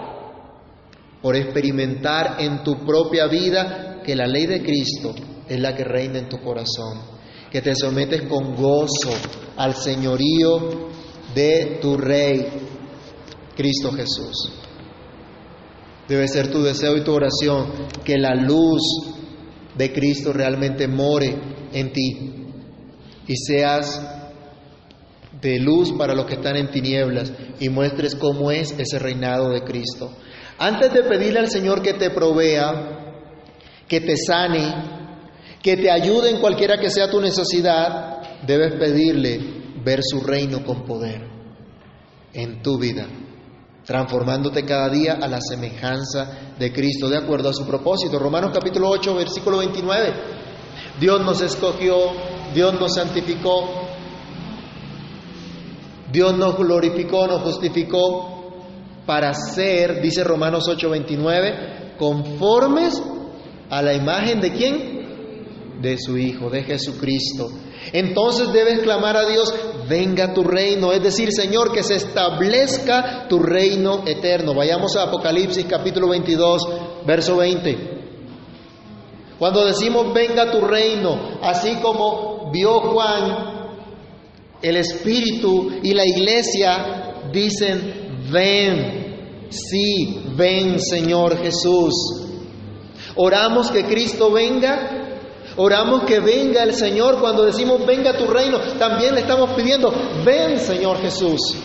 [1.22, 5.14] Por experimentar en tu propia vida que la ley de Cristo
[5.48, 7.12] es la que reina en tu corazón
[7.52, 9.12] que te sometes con gozo
[9.58, 10.88] al señorío
[11.34, 12.46] de tu Rey,
[13.54, 14.54] Cristo Jesús.
[16.08, 18.80] Debe ser tu deseo y tu oración que la luz
[19.76, 21.28] de Cristo realmente more
[21.74, 22.41] en ti
[23.26, 24.00] y seas
[25.40, 29.62] de luz para los que están en tinieblas y muestres cómo es ese reinado de
[29.62, 30.10] Cristo.
[30.58, 33.16] Antes de pedirle al Señor que te provea,
[33.88, 34.72] que te sane,
[35.62, 39.40] que te ayude en cualquiera que sea tu necesidad, debes pedirle
[39.84, 41.22] ver su reino con poder
[42.32, 43.06] en tu vida,
[43.84, 48.18] transformándote cada día a la semejanza de Cristo, de acuerdo a su propósito.
[48.18, 50.12] Romanos capítulo 8, versículo 29.
[51.00, 51.96] Dios nos escogió,
[52.54, 53.68] Dios nos santificó,
[56.10, 58.54] Dios nos glorificó, nos justificó
[59.06, 63.02] para ser, dice Romanos 8, 29, conformes
[63.70, 65.02] a la imagen de quién?
[65.82, 67.50] de su Hijo, de Jesucristo.
[67.92, 69.52] Entonces debes clamar a Dios,
[69.88, 74.54] venga tu reino, es decir, Señor, que se establezca tu reino eterno.
[74.54, 76.62] Vayamos a Apocalipsis capítulo 22,
[77.04, 78.00] verso 20.
[79.38, 83.78] Cuando decimos, venga tu reino, así como vio Juan,
[84.60, 91.94] el Espíritu y la iglesia dicen, ven, sí, ven Señor Jesús.
[93.16, 95.02] Oramos que Cristo venga
[95.56, 98.58] Oramos que venga el Señor cuando decimos venga tu reino.
[98.78, 99.92] También le estamos pidiendo,
[100.24, 101.56] ven Señor Jesús.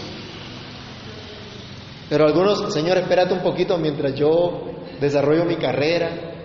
[2.09, 6.36] Pero algunos, Señor, espérate un poquito mientras yo desarrollo mi carrera.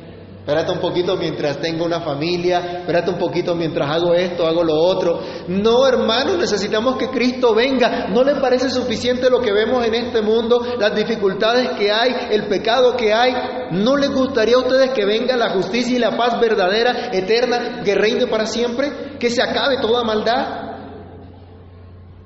[0.43, 4.75] Espérate un poquito mientras tengo una familia, espérate un poquito mientras hago esto, hago lo
[4.75, 5.21] otro.
[5.47, 8.09] No, hermanos, necesitamos que Cristo venga.
[8.09, 12.49] ¿No les parece suficiente lo que vemos en este mundo, las dificultades que hay, el
[12.49, 13.33] pecado que hay?
[13.71, 17.95] ¿No les gustaría a ustedes que venga la justicia y la paz verdadera, eterna, que
[17.95, 19.17] reine para siempre?
[19.21, 20.73] Que se acabe toda maldad.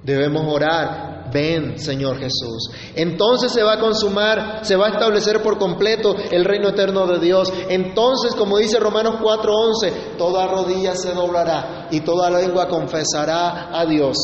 [0.03, 2.71] Debemos orar ven Señor Jesús.
[2.95, 7.19] Entonces se va a consumar, se va a establecer por completo el reino eterno de
[7.19, 7.53] Dios.
[7.69, 14.17] Entonces, como dice Romanos 4:11, toda rodilla se doblará y toda lengua confesará a Dios.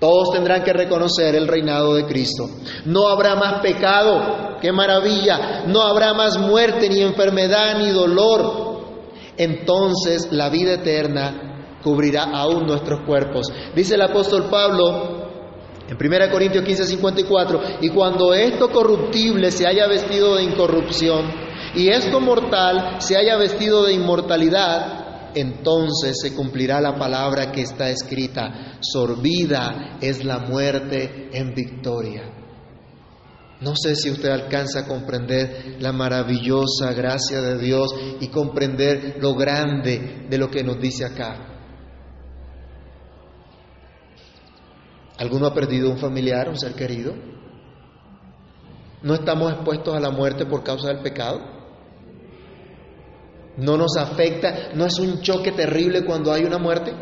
[0.00, 2.50] Todos tendrán que reconocer el reinado de Cristo.
[2.84, 5.64] No habrá más pecado, qué maravilla.
[5.66, 8.74] No habrá más muerte, ni enfermedad, ni dolor.
[9.36, 13.46] Entonces la vida eterna cubrirá aún nuestros cuerpos.
[13.74, 15.23] Dice el apóstol Pablo
[15.88, 21.30] en 1 Corintios 15, 54, y cuando esto corruptible se haya vestido de incorrupción,
[21.74, 27.90] y esto mortal se haya vestido de inmortalidad, entonces se cumplirá la palabra que está
[27.90, 32.30] escrita, sorbida es la muerte en victoria.
[33.60, 39.34] No sé si usted alcanza a comprender la maravillosa gracia de Dios y comprender lo
[39.34, 41.53] grande de lo que nos dice acá.
[45.18, 47.14] ¿Alguno ha perdido un familiar, un ser querido?
[49.02, 51.40] ¿No estamos expuestos a la muerte por causa del pecado?
[53.56, 54.70] ¿No nos afecta?
[54.74, 56.92] ¿No es un choque terrible cuando hay una muerte?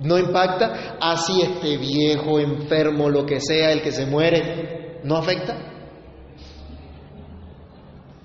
[0.00, 0.96] ¿No impacta?
[1.00, 5.56] Así este viejo, enfermo, lo que sea, el que se muere, ¿no afecta?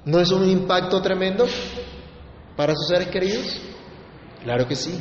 [0.06, 1.46] ¿No es un impacto tremendo
[2.56, 3.62] para sus seres queridos?
[4.44, 5.00] Claro que sí.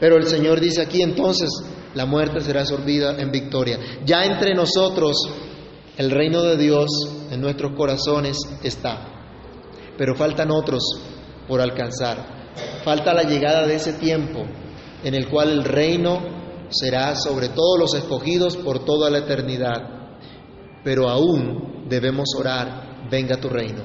[0.00, 1.50] Pero el Señor dice aquí entonces,
[1.94, 3.78] la muerte será absorbida en victoria.
[4.04, 5.16] Ya entre nosotros
[5.96, 6.88] el reino de Dios
[7.30, 9.00] en nuestros corazones está,
[9.96, 10.82] pero faltan otros
[11.48, 12.38] por alcanzar.
[12.84, 14.44] Falta la llegada de ese tiempo
[15.02, 16.20] en el cual el reino
[16.70, 20.10] será sobre todos los escogidos por toda la eternidad.
[20.84, 23.82] Pero aún debemos orar, venga tu reino,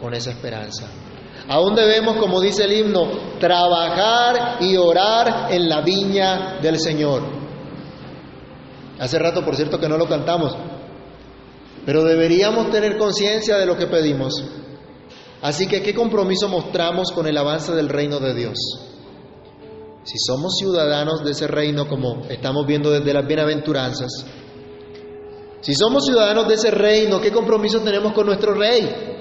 [0.00, 0.88] con esa esperanza.
[1.46, 7.22] Aún debemos, como dice el himno, trabajar y orar en la viña del Señor.
[8.98, 10.56] Hace rato, por cierto, que no lo cantamos,
[11.86, 14.44] pero deberíamos tener conciencia de lo que pedimos.
[15.40, 18.58] Así que, ¿qué compromiso mostramos con el avance del reino de Dios?
[20.02, 24.26] Si somos ciudadanos de ese reino, como estamos viendo desde las bienaventuranzas,
[25.60, 29.17] si somos ciudadanos de ese reino, ¿qué compromiso tenemos con nuestro rey?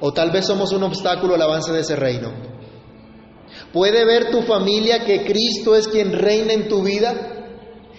[0.00, 2.32] O tal vez somos un obstáculo al avance de ese reino.
[3.72, 7.14] ¿Puede ver tu familia que Cristo es quien reina en tu vida?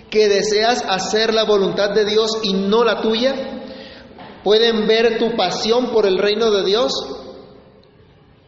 [0.09, 3.35] ¿Que deseas hacer la voluntad de Dios y no la tuya?
[4.43, 6.91] ¿Pueden ver tu pasión por el reino de Dios?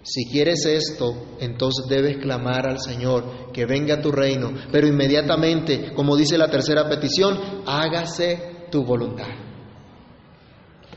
[0.04, 6.16] Si quieres esto, entonces debes clamar al Señor que venga tu reino, pero inmediatamente, como
[6.16, 9.28] dice la tercera petición, hágase tu voluntad.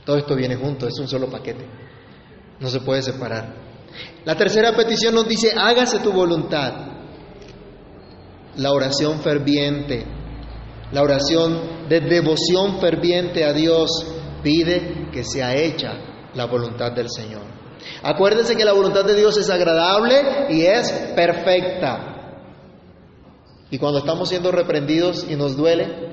[0.04, 1.66] Todo esto viene junto, es un solo paquete
[2.62, 3.54] no se puede separar.
[4.24, 6.72] La tercera petición nos dice, hágase tu voluntad.
[8.56, 10.06] La oración ferviente,
[10.92, 13.90] la oración de devoción ferviente a Dios
[14.42, 15.92] pide que sea hecha
[16.34, 17.42] la voluntad del Señor.
[18.02, 22.08] Acuérdense que la voluntad de Dios es agradable y es perfecta.
[23.70, 26.12] Y cuando estamos siendo reprendidos y nos duele,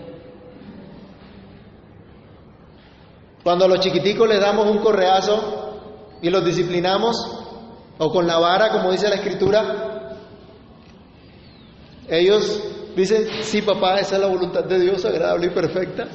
[3.43, 5.58] cuando a los chiquiticos les damos un correazo
[6.21, 7.15] y los disciplinamos,
[7.97, 10.17] o con la vara, como dice la escritura,
[12.07, 12.63] ellos
[12.95, 16.07] dicen, sí papá, esa es la voluntad de Dios agradable y perfecta.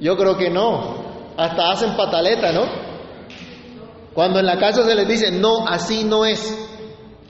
[0.00, 2.64] Yo creo que no, hasta hacen pataleta, ¿no?
[4.14, 6.56] Cuando en la casa se les dice, no, así no es,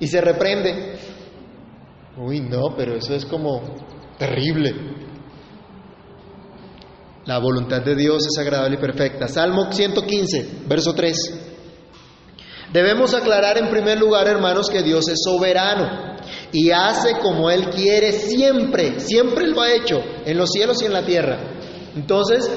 [0.01, 0.99] y se reprende.
[2.17, 3.63] Uy, no, pero eso es como
[4.19, 4.75] terrible.
[7.27, 9.29] La voluntad de Dios es agradable y perfecta.
[9.29, 11.48] Salmo 115, verso 3.
[12.73, 16.17] Debemos aclarar en primer lugar, hermanos, que Dios es soberano
[16.53, 20.93] y hace como Él quiere siempre, siempre lo ha hecho, en los cielos y en
[20.93, 21.39] la tierra.
[21.97, 22.51] Entonces,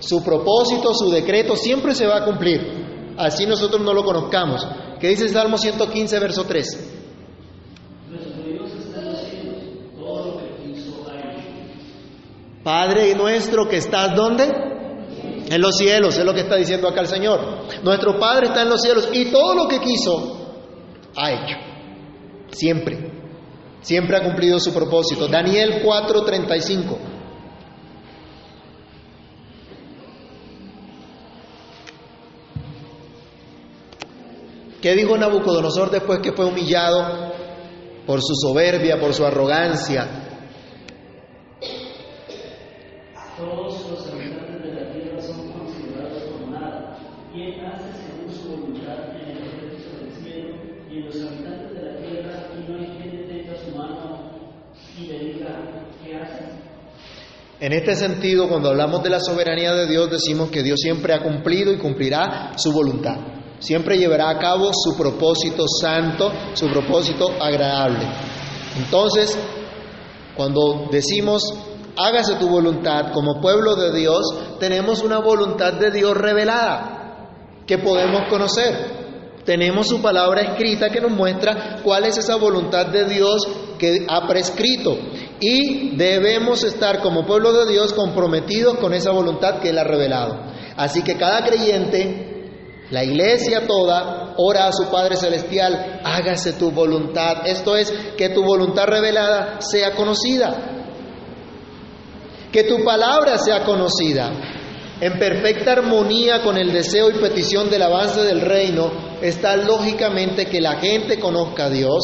[0.00, 4.66] su propósito, su decreto siempre se va a cumplir, así nosotros no lo conozcamos.
[5.00, 6.94] ¿Qué dice Salmo 115, verso 3?
[12.64, 14.77] Padre nuestro que estás ¿dónde?
[15.50, 17.40] En los cielos, es lo que está diciendo acá el Señor.
[17.82, 20.38] Nuestro Padre está en los cielos y todo lo que quiso
[21.16, 21.56] ha hecho.
[22.50, 23.12] Siempre.
[23.80, 25.26] Siempre ha cumplido su propósito.
[25.26, 26.98] Daniel 4:35.
[34.82, 37.32] ¿Qué dijo Nabucodonosor después que fue humillado
[38.06, 40.28] por su soberbia, por su arrogancia?
[57.60, 61.22] En este sentido, cuando hablamos de la soberanía de Dios, decimos que Dios siempre ha
[61.22, 63.16] cumplido y cumplirá su voluntad.
[63.58, 68.06] Siempre llevará a cabo su propósito santo, su propósito agradable.
[68.78, 69.36] Entonces,
[70.36, 71.42] cuando decimos,
[71.96, 76.97] hágase tu voluntad como pueblo de Dios, tenemos una voluntad de Dios revelada
[77.68, 78.98] que podemos conocer.
[79.44, 83.46] Tenemos su palabra escrita que nos muestra cuál es esa voluntad de Dios
[83.78, 84.98] que ha prescrito.
[85.38, 90.40] Y debemos estar como pueblo de Dios comprometidos con esa voluntad que Él ha revelado.
[90.76, 92.50] Así que cada creyente,
[92.90, 97.46] la iglesia toda, ora a su Padre Celestial, hágase tu voluntad.
[97.46, 100.56] Esto es, que tu voluntad revelada sea conocida.
[102.50, 104.57] Que tu palabra sea conocida.
[105.00, 108.90] En perfecta armonía con el deseo y petición del avance del reino
[109.22, 112.00] está lógicamente que la gente conozca a Dios,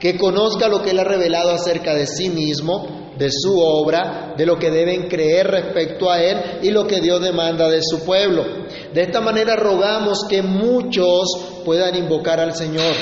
[0.00, 4.44] que conozca lo que Él ha revelado acerca de sí mismo, de su obra, de
[4.44, 8.44] lo que deben creer respecto a Él y lo que Dios demanda de su pueblo.
[8.92, 11.26] De esta manera rogamos que muchos
[11.64, 12.94] puedan invocar al Señor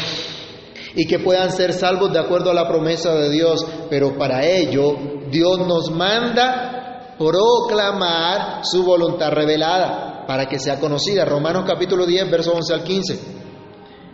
[0.94, 4.96] y que puedan ser salvos de acuerdo a la promesa de Dios, pero para ello
[5.30, 6.73] Dios nos manda
[7.18, 11.24] proclamar su voluntad revelada para que sea conocida.
[11.24, 13.20] Romanos capítulo 10, verso 11 al 15.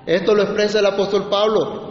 [0.07, 1.91] Esto lo expresa el apóstol Pablo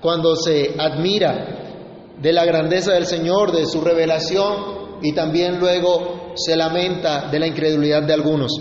[0.00, 6.56] cuando se admira de la grandeza del Señor, de su revelación y también luego se
[6.56, 8.52] lamenta de la incredulidad de algunos.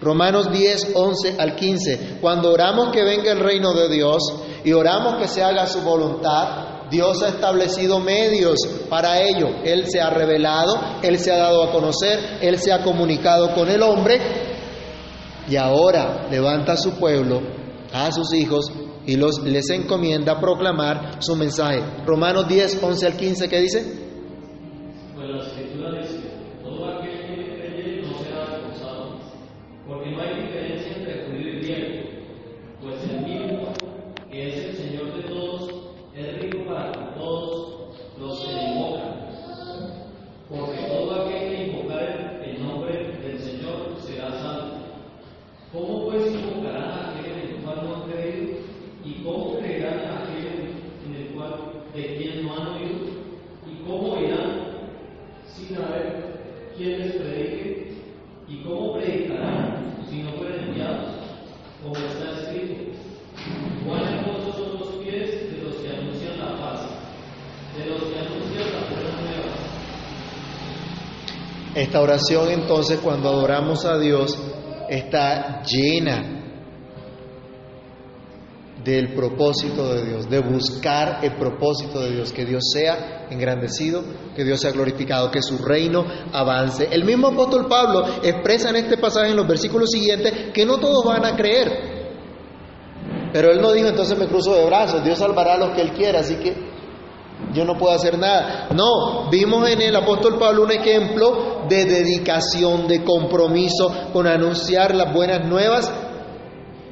[0.00, 2.18] Romanos 10, 11 al 15.
[2.20, 4.22] Cuando oramos que venga el reino de Dios
[4.64, 8.58] y oramos que se haga su voluntad, Dios ha establecido medios
[8.90, 9.48] para ello.
[9.64, 13.70] Él se ha revelado, Él se ha dado a conocer, Él se ha comunicado con
[13.70, 14.20] el hombre
[15.48, 17.40] y ahora levanta a su pueblo,
[17.94, 18.70] a sus hijos,
[19.06, 21.82] y los, les encomienda proclamar su mensaje.
[22.04, 23.84] Romanos 10, 11 al 15, ¿qué dice?
[25.14, 25.36] Pues la
[71.92, 74.34] Esta oración entonces cuando adoramos a Dios
[74.88, 76.42] está llena
[78.82, 84.02] del propósito de Dios, de buscar el propósito de Dios, que Dios sea engrandecido,
[84.34, 86.88] que Dios sea glorificado, que su reino avance.
[86.90, 91.04] El mismo apóstol Pablo expresa en este pasaje, en los versículos siguientes, que no todos
[91.04, 91.68] van a creer.
[93.34, 95.92] Pero él no dijo, entonces me cruzo de brazos, Dios salvará a los que él
[95.92, 96.71] quiera, así que
[97.52, 98.68] yo no puedo hacer nada.
[98.74, 105.12] No, vimos en el apóstol Pablo un ejemplo de dedicación, de compromiso con anunciar las
[105.12, 105.90] buenas nuevas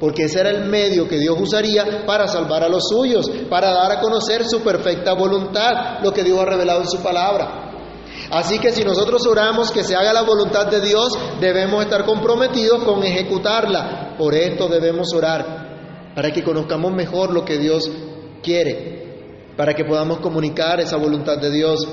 [0.01, 3.91] porque ese era el medio que Dios usaría para salvar a los suyos, para dar
[3.91, 7.71] a conocer su perfecta voluntad, lo que Dios ha revelado en su palabra.
[8.31, 12.83] Así que si nosotros oramos que se haga la voluntad de Dios, debemos estar comprometidos
[12.83, 14.15] con ejecutarla.
[14.17, 17.91] Por esto debemos orar, para que conozcamos mejor lo que Dios
[18.41, 19.00] quiere,
[19.55, 21.87] para que podamos comunicar esa voluntad de Dios,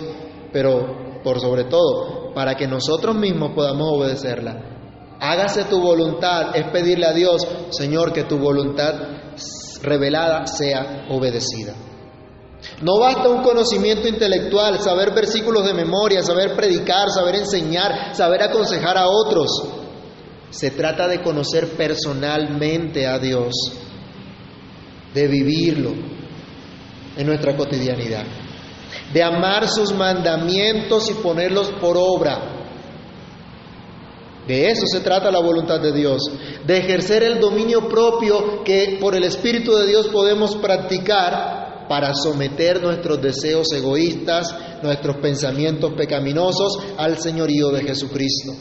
[0.52, 5.16] pero por sobre todo, para que nosotros mismos podamos obedecerla.
[5.20, 8.94] Hágase tu voluntad, es pedirle a Dios, Señor, que tu voluntad
[9.82, 11.74] revelada sea obedecida.
[12.82, 18.96] No basta un conocimiento intelectual, saber versículos de memoria, saber predicar, saber enseñar, saber aconsejar
[18.96, 19.48] a otros.
[20.50, 23.54] Se trata de conocer personalmente a Dios,
[25.14, 26.17] de vivirlo
[27.18, 28.24] en nuestra cotidianidad,
[29.12, 32.58] de amar sus mandamientos y ponerlos por obra
[34.48, 36.22] de eso se trata la voluntad de Dios,
[36.66, 42.82] de ejercer el dominio propio que por el Espíritu de Dios podemos practicar para someter
[42.82, 48.52] nuestros deseos egoístas, nuestros pensamientos pecaminosos al señorío de Jesucristo.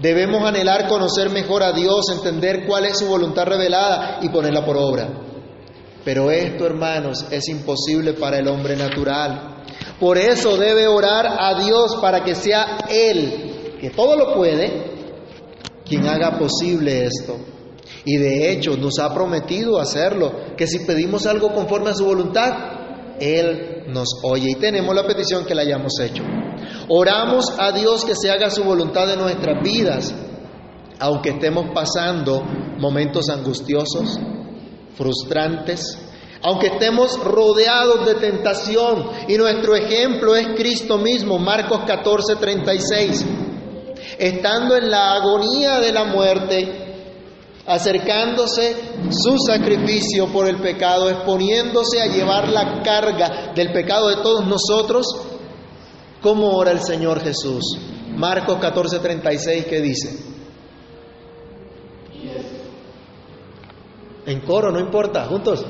[0.00, 4.78] Debemos anhelar conocer mejor a Dios, entender cuál es su voluntad revelada y ponerla por
[4.78, 5.29] obra.
[6.04, 9.64] Pero esto, hermanos, es imposible para el hombre natural.
[9.98, 14.90] Por eso debe orar a Dios para que sea Él, que todo lo puede,
[15.84, 17.36] quien haga posible esto.
[18.04, 22.50] Y de hecho nos ha prometido hacerlo, que si pedimos algo conforme a su voluntad,
[23.20, 26.22] Él nos oye y tenemos la petición que le hayamos hecho.
[26.88, 30.14] Oramos a Dios que se haga su voluntad en nuestras vidas,
[30.98, 32.42] aunque estemos pasando
[32.78, 34.18] momentos angustiosos,
[35.00, 35.98] frustrantes,
[36.42, 43.26] aunque estemos rodeados de tentación y nuestro ejemplo es Cristo mismo, Marcos 14, 36
[44.18, 46.86] estando en la agonía de la muerte,
[47.66, 48.76] acercándose
[49.10, 55.06] su sacrificio por el pecado, exponiéndose a llevar la carga del pecado de todos nosotros,
[56.20, 57.62] ¿cómo ora el Señor Jesús?
[58.14, 60.29] Marcos 14:36, ¿qué dice?
[64.26, 65.64] En coro, no importa, juntos.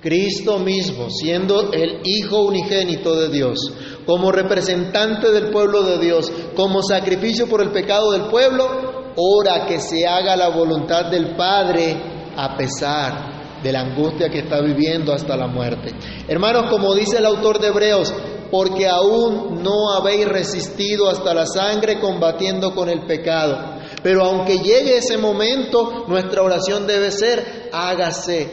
[0.00, 3.58] Cristo mismo, siendo el Hijo unigénito de Dios,
[4.06, 9.80] como representante del pueblo de Dios, como sacrificio por el pecado del pueblo, ora que
[9.80, 11.96] se haga la voluntad del Padre
[12.36, 13.35] a pesar
[13.66, 15.90] de la angustia que está viviendo hasta la muerte.
[16.28, 18.14] Hermanos, como dice el autor de Hebreos,
[18.48, 23.80] porque aún no habéis resistido hasta la sangre combatiendo con el pecado.
[24.04, 28.48] Pero aunque llegue ese momento, nuestra oración debe ser, hágase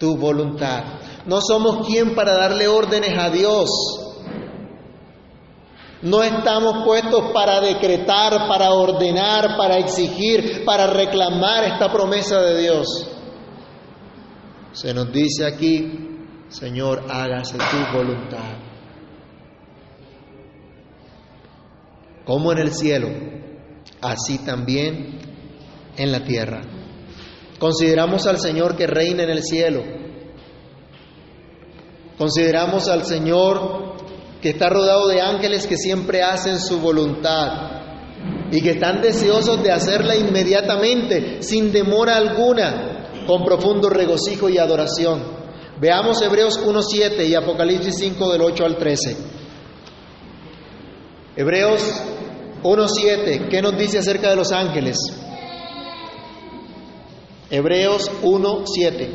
[0.00, 0.82] tu voluntad.
[1.26, 3.70] No somos quien para darle órdenes a Dios.
[6.02, 13.15] No estamos puestos para decretar, para ordenar, para exigir, para reclamar esta promesa de Dios.
[14.76, 15.90] Se nos dice aquí,
[16.50, 18.58] Señor, hágase tu voluntad.
[22.26, 23.08] Como en el cielo,
[24.02, 25.18] así también
[25.96, 26.60] en la tierra.
[27.58, 29.82] Consideramos al Señor que reina en el cielo.
[32.18, 33.96] Consideramos al Señor
[34.42, 39.72] que está rodeado de ángeles que siempre hacen su voluntad y que están deseosos de
[39.72, 42.95] hacerla inmediatamente, sin demora alguna,
[43.26, 45.22] con profundo regocijo y adoración.
[45.80, 49.16] Veamos Hebreos 1.7 y Apocalipsis 5 del 8 al 13.
[51.36, 51.82] Hebreos
[52.62, 54.96] 1.7, ¿qué nos dice acerca de los ángeles?
[57.50, 59.08] Hebreos 1.7.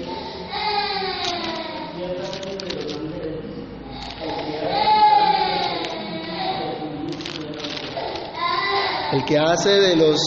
[9.13, 10.21] El que hace de los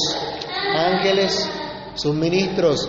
[0.76, 1.48] ángeles
[1.94, 2.88] sus ministros.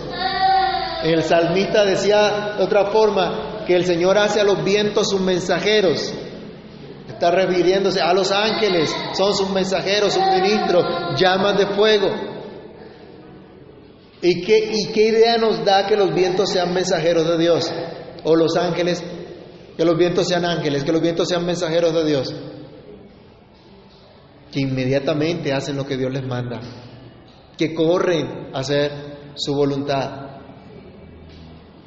[1.06, 6.12] El salmista decía de otra forma que el Señor hace a los vientos sus mensajeros.
[7.08, 10.84] Está refiriéndose a los ángeles, son sus mensajeros, sus ministros,
[11.16, 12.08] llamas de fuego.
[14.20, 17.72] ¿Y qué, ¿Y qué idea nos da que los vientos sean mensajeros de Dios?
[18.24, 19.00] O los ángeles,
[19.76, 22.34] que los vientos sean ángeles, que los vientos sean mensajeros de Dios.
[24.50, 26.60] Que inmediatamente hacen lo que Dios les manda.
[27.56, 28.90] Que corren a hacer
[29.36, 30.25] su voluntad.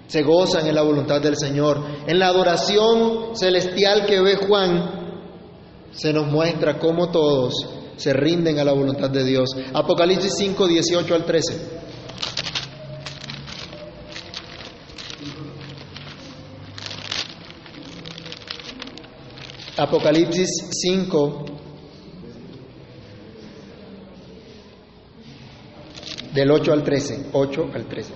[0.09, 1.85] Se gozan en la voluntad del Señor.
[2.07, 5.13] En la adoración celestial que ve Juan,
[5.91, 7.53] se nos muestra cómo todos
[7.95, 9.51] se rinden a la voluntad de Dios.
[9.71, 11.79] Apocalipsis 5, 18 al 13.
[19.77, 21.45] Apocalipsis 5,
[26.33, 28.13] del 8 al 13, 8 al 13.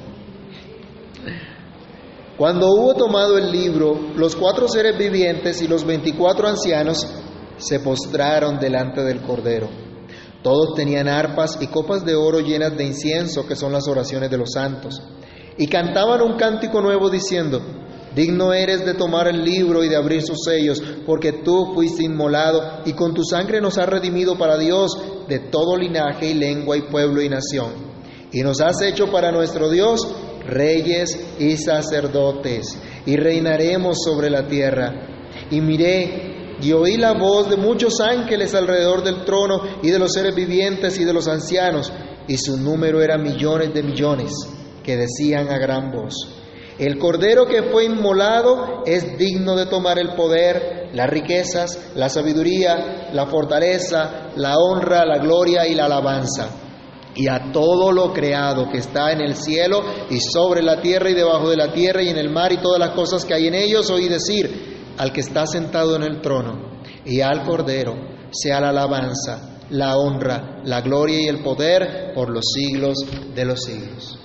[2.37, 7.07] Cuando hubo tomado el libro, los cuatro seres vivientes y los veinticuatro ancianos
[7.57, 9.69] se postraron delante del Cordero.
[10.41, 14.37] Todos tenían arpas y copas de oro llenas de incienso, que son las oraciones de
[14.37, 15.01] los santos,
[15.57, 17.61] y cantaban un cántico nuevo diciendo,
[18.15, 22.81] Digno eres de tomar el libro y de abrir sus sellos, porque tú fuiste inmolado
[22.85, 24.91] y con tu sangre nos has redimido para Dios
[25.27, 27.93] de todo linaje y lengua y pueblo y nación.
[28.31, 30.07] Y nos has hecho para nuestro Dios
[30.47, 34.93] reyes y sacerdotes, y reinaremos sobre la tierra.
[35.49, 40.13] Y miré y oí la voz de muchos ángeles alrededor del trono y de los
[40.13, 41.91] seres vivientes y de los ancianos,
[42.27, 44.31] y su número era millones de millones,
[44.83, 46.43] que decían a gran voz
[46.79, 53.09] el cordero que fue inmolado es digno de tomar el poder, las riquezas, la sabiduría,
[53.13, 56.62] la fortaleza, la honra, la gloria y la alabanza.
[57.15, 61.13] Y a todo lo creado que está en el cielo y sobre la tierra y
[61.13, 63.53] debajo de la tierra y en el mar y todas las cosas que hay en
[63.53, 67.95] ellos, oí decir al que está sentado en el trono y al cordero,
[68.31, 72.97] sea la alabanza, la honra, la gloria y el poder por los siglos
[73.35, 74.19] de los siglos.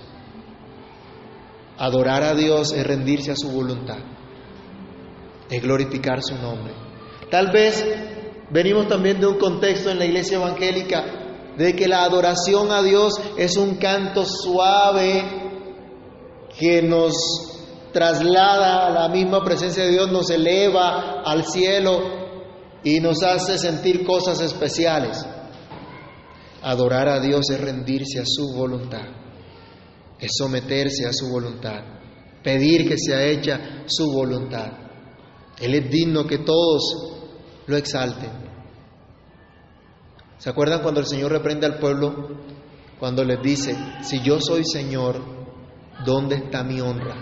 [1.76, 3.98] Adorar a Dios es rendirse a su voluntad,
[5.50, 6.74] es glorificar su nombre.
[7.30, 7.84] Tal vez
[8.50, 11.17] venimos también de un contexto en la iglesia evangélica
[11.58, 15.24] de que la adoración a Dios es un canto suave
[16.58, 17.14] que nos
[17.92, 22.00] traslada a la misma presencia de Dios, nos eleva al cielo
[22.84, 25.26] y nos hace sentir cosas especiales.
[26.62, 29.18] Adorar a Dios es rendirse a su voluntad
[30.18, 31.80] es someterse a su voluntad,
[32.42, 34.72] pedir que sea hecha su voluntad.
[35.60, 36.82] Él es digno que todos
[37.66, 38.47] lo exalten.
[40.38, 42.28] ¿Se acuerdan cuando el Señor reprende al pueblo?
[42.98, 45.20] Cuando les dice, si yo soy Señor,
[46.04, 47.16] ¿dónde está mi honra?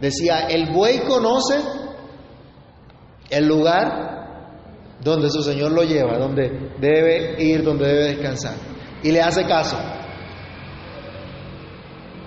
[0.00, 1.60] Decía, el buey conoce
[3.30, 4.14] el lugar
[5.02, 8.54] donde su Señor lo lleva, donde debe ir, donde debe descansar.
[9.02, 9.76] Y le hace caso.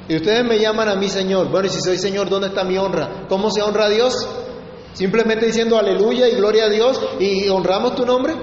[0.07, 1.49] Y ustedes me llaman a mí Señor.
[1.49, 3.25] Bueno, y si soy Señor, ¿dónde está mi honra?
[3.27, 4.13] ¿Cómo se honra a Dios?
[4.93, 8.33] Simplemente diciendo aleluya y gloria a Dios y honramos tu nombre.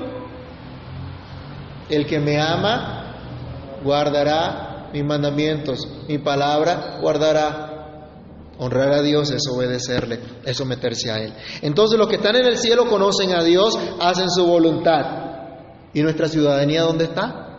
[1.89, 7.71] El que me ama guardará mis mandamientos, mi palabra guardará.
[8.57, 11.35] Honrar a Dios es obedecerle, es someterse a Él.
[11.61, 15.25] Entonces los que están en el cielo conocen a Dios, hacen su voluntad.
[15.93, 17.59] ¿Y nuestra ciudadanía dónde está?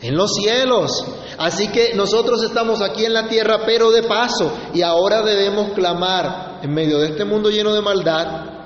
[0.00, 1.04] En los cielos.
[1.36, 6.60] Así que nosotros estamos aquí en la tierra, pero de paso, y ahora debemos clamar
[6.62, 8.57] en medio de este mundo lleno de maldad,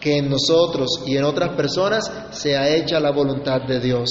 [0.00, 4.08] que en nosotros y en otras personas sea hecha la voluntad de Dios.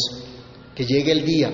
[0.75, 1.51] Que llegue el día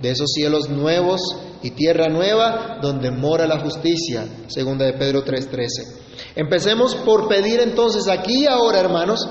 [0.00, 1.20] de esos cielos nuevos
[1.62, 6.36] y tierra nueva donde mora la justicia, segunda de Pedro 3:13.
[6.36, 9.28] Empecemos por pedir entonces aquí y ahora, hermanos,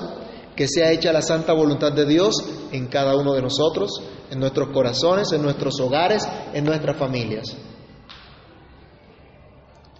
[0.56, 2.34] que sea hecha la santa voluntad de Dios
[2.72, 7.56] en cada uno de nosotros, en nuestros corazones, en nuestros hogares, en nuestras familias.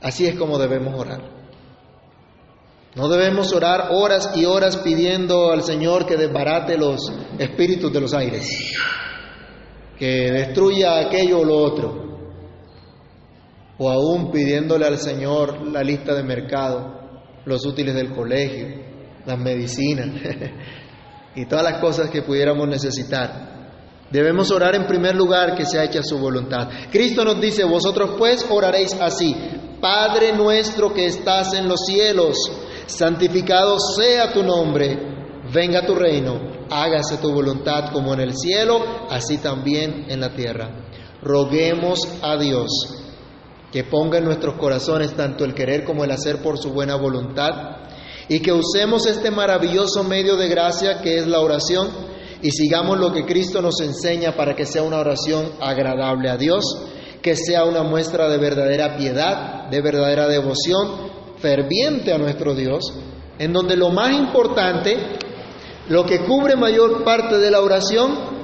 [0.03, 1.38] Así es como debemos orar.
[2.95, 8.15] No debemos orar horas y horas pidiendo al Señor que desbarate los espíritus de los
[8.15, 8.49] aires,
[9.99, 12.09] que destruya aquello o lo otro,
[13.79, 16.99] o aún pidiéndole al Señor la lista de mercado,
[17.45, 18.67] los útiles del colegio,
[19.27, 20.09] las medicinas
[21.35, 23.57] y todas las cosas que pudiéramos necesitar.
[24.11, 26.69] Debemos orar en primer lugar que sea hecha su voluntad.
[26.91, 29.37] Cristo nos dice, vosotros pues oraréis así,
[29.81, 32.37] Padre nuestro que estás en los cielos,
[32.89, 34.99] santificado sea tu nombre,
[35.53, 38.81] venga tu reino, hágase tu voluntad como en el cielo,
[39.11, 40.71] así también en la tierra.
[41.23, 42.69] Roguemos a Dios
[43.71, 47.51] que ponga en nuestros corazones tanto el querer como el hacer por su buena voluntad
[48.29, 51.89] y que usemos este maravilloso medio de gracia que es la oración
[52.41, 56.65] y sigamos lo que Cristo nos enseña para que sea una oración agradable a Dios,
[57.21, 62.93] que sea una muestra de verdadera piedad, de verdadera devoción, ferviente a nuestro Dios,
[63.39, 64.97] en donde lo más importante,
[65.89, 68.39] lo que cubre mayor parte de la oración,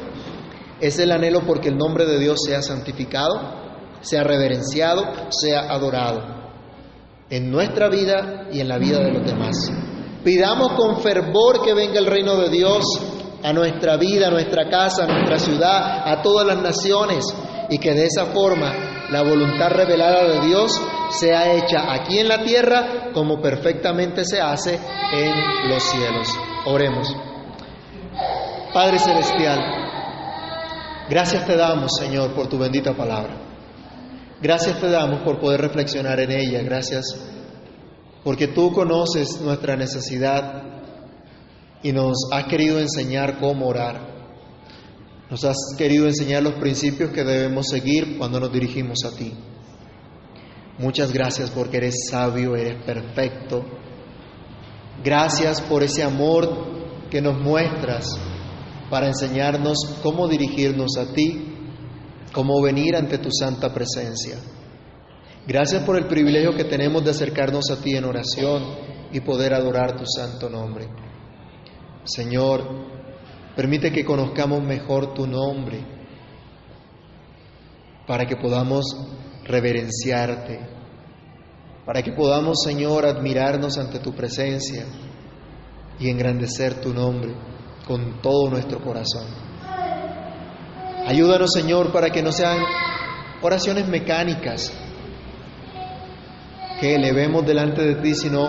[0.81, 3.65] es el anhelo porque el nombre de Dios sea santificado,
[4.01, 6.45] sea reverenciado, sea adorado
[7.31, 9.57] en nuestra vida y en la vida de los demás.
[10.23, 12.85] Pidamos con fervor que venga el reino de Dios
[13.43, 17.25] a nuestra vida, a nuestra casa, a nuestra ciudad, a todas las naciones,
[17.69, 18.73] y que de esa forma
[19.11, 20.81] la voluntad revelada de Dios
[21.11, 24.79] sea hecha aquí en la tierra como perfectamente se hace
[25.13, 26.29] en los cielos.
[26.67, 27.15] Oremos.
[28.73, 29.61] Padre Celestial,
[31.09, 33.37] gracias te damos, Señor, por tu bendita palabra.
[34.43, 36.63] Gracias te damos por poder reflexionar en ella.
[36.63, 37.05] Gracias
[38.25, 40.63] porque tú conoces nuestra necesidad
[41.83, 44.15] y nos has querido enseñar cómo orar.
[45.31, 49.35] Nos has querido enseñar los principios que debemos seguir cuando nos dirigimos a ti.
[50.79, 53.65] Muchas gracias porque eres sabio, eres perfecto.
[55.03, 58.19] Gracias por ese amor que nos muestras
[58.91, 61.55] para enseñarnos cómo dirigirnos a ti
[62.35, 64.37] cómo venir ante tu santa presencia.
[65.47, 68.63] Gracias por el privilegio que tenemos de acercarnos a ti en oración
[69.13, 70.89] y poder adorar tu santo nombre.
[72.03, 72.63] Señor,
[73.55, 75.87] permite que conozcamos mejor tu nombre
[78.07, 78.85] para que podamos
[79.45, 80.61] reverenciarte,
[81.85, 84.87] para que podamos, Señor, admirarnos ante tu presencia
[85.99, 87.35] y engrandecer tu nombre
[87.87, 89.27] con todo nuestro corazón.
[91.07, 92.59] Ayúdanos, Señor, para que no sean
[93.43, 94.73] oraciones mecánicas
[96.81, 98.49] que elevemos delante de ti, sino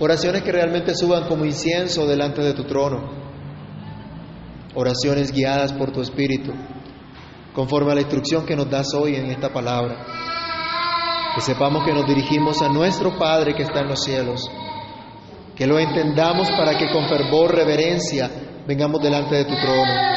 [0.00, 3.22] oraciones que realmente suban como incienso delante de tu trono.
[4.74, 6.52] Oraciones guiadas por tu Espíritu,
[7.54, 10.23] conforme a la instrucción que nos das hoy en esta palabra.
[11.34, 14.48] Que sepamos que nos dirigimos a nuestro Padre que está en los cielos.
[15.56, 18.30] Que lo entendamos para que con fervor, reverencia,
[18.66, 20.14] vengamos delante de tu trono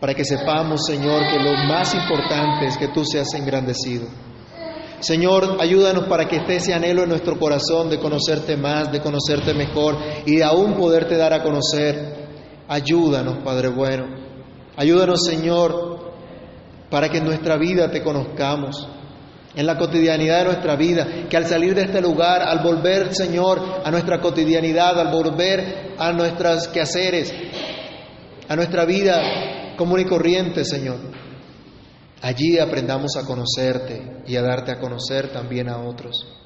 [0.00, 4.06] para que sepamos, Señor, que lo más importante es que tú seas engrandecido.
[5.00, 9.52] Señor, ayúdanos para que esté ese anhelo en nuestro corazón de conocerte más, de conocerte
[9.52, 12.28] mejor y de aún poderte dar a conocer.
[12.66, 14.06] Ayúdanos, Padre bueno.
[14.76, 16.12] Ayúdanos, Señor,
[16.90, 18.88] para que en nuestra vida te conozcamos,
[19.54, 23.82] en la cotidianidad de nuestra vida, que al salir de este lugar, al volver, Señor,
[23.84, 27.32] a nuestra cotidianidad, al volver a nuestros quehaceres,
[28.48, 30.98] a nuestra vida común y corriente, Señor.
[32.22, 36.36] Allí aprendamos a conocerte y a darte a conocer también a otros.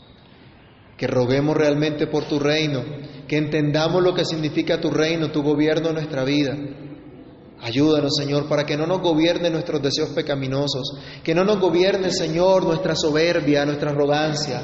[0.96, 2.84] que roguemos realmente por tu reino,
[3.26, 6.56] que entendamos lo que significa tu reino, tu gobierno en nuestra vida.
[7.64, 12.62] Ayúdanos, Señor, para que no nos gobierne nuestros deseos pecaminosos, que no nos gobierne, Señor,
[12.62, 14.60] nuestra soberbia, nuestra arrogancia,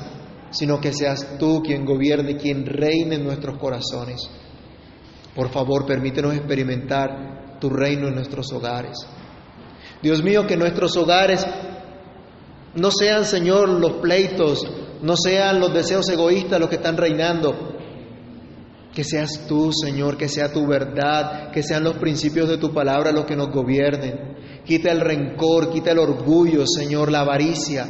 [0.51, 4.20] sino que seas tú quien gobierne, quien reine en nuestros corazones.
[5.34, 8.98] Por favor, permítenos experimentar tu reino en nuestros hogares.
[10.03, 11.46] Dios mío, que nuestros hogares
[12.74, 14.70] no sean, Señor, los pleitos,
[15.01, 17.80] no sean los deseos egoístas los que están reinando.
[19.01, 23.12] Que seas tú, Señor, que sea tu verdad, que sean los principios de tu palabra
[23.12, 24.36] los que nos gobiernen.
[24.66, 27.86] Quita el rencor, quita el orgullo, Señor, la avaricia.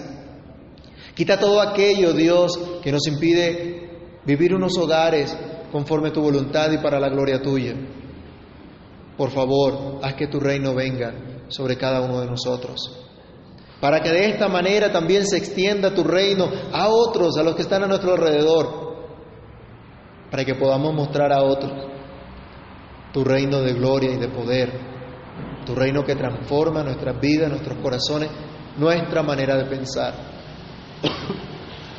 [1.13, 3.91] Quita todo aquello, Dios, que nos impide
[4.25, 5.37] vivir unos hogares
[5.73, 7.75] conforme a tu voluntad y para la gloria tuya.
[9.17, 11.13] Por favor, haz que tu reino venga
[11.49, 13.05] sobre cada uno de nosotros.
[13.81, 17.63] Para que de esta manera también se extienda tu reino a otros, a los que
[17.63, 18.90] están a nuestro alrededor.
[20.31, 21.73] Para que podamos mostrar a otros
[23.13, 24.71] tu reino de gloria y de poder.
[25.67, 28.31] Tu reino que transforma nuestras vidas, nuestros corazones,
[28.77, 30.15] nuestra manera de pensar.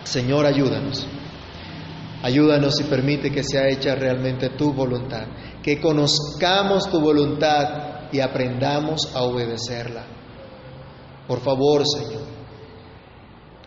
[0.04, 1.08] Señor, ayúdanos.
[2.24, 5.26] Ayúdanos y permite que sea hecha realmente tu voluntad,
[5.64, 10.06] que conozcamos tu voluntad y aprendamos a obedecerla.
[11.28, 12.22] Por favor, Señor,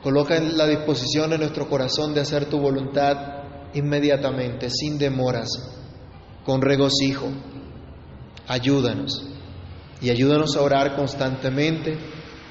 [0.02, 3.33] coloca en la disposición de nuestro corazón de hacer tu voluntad
[3.74, 5.48] inmediatamente, sin demoras,
[6.44, 7.28] con regocijo.
[8.46, 9.24] Ayúdanos
[10.00, 11.96] y ayúdanos a orar constantemente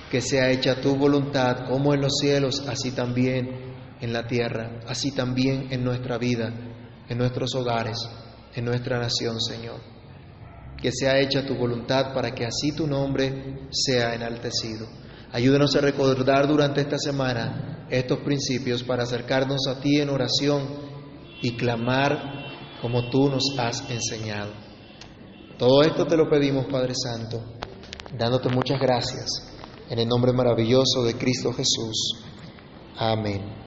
[0.09, 5.11] que sea hecha tu voluntad como en los cielos, así también en la tierra, así
[5.11, 6.51] también en nuestra vida,
[7.07, 7.97] en nuestros hogares,
[8.55, 9.80] en nuestra nación, Señor.
[10.82, 14.88] Que sea hecha tu voluntad para que así tu nombre sea enaltecido.
[15.32, 20.92] Ayúdanos a recordar durante esta semana estos principios para acercarnos a ti en oración
[21.43, 24.51] y clamar como tú nos has enseñado.
[25.59, 27.43] Todo esto te lo pedimos, Padre Santo,
[28.17, 29.27] dándote muchas gracias
[29.89, 32.15] en el nombre maravilloso de Cristo Jesús.
[32.97, 33.61] Amén.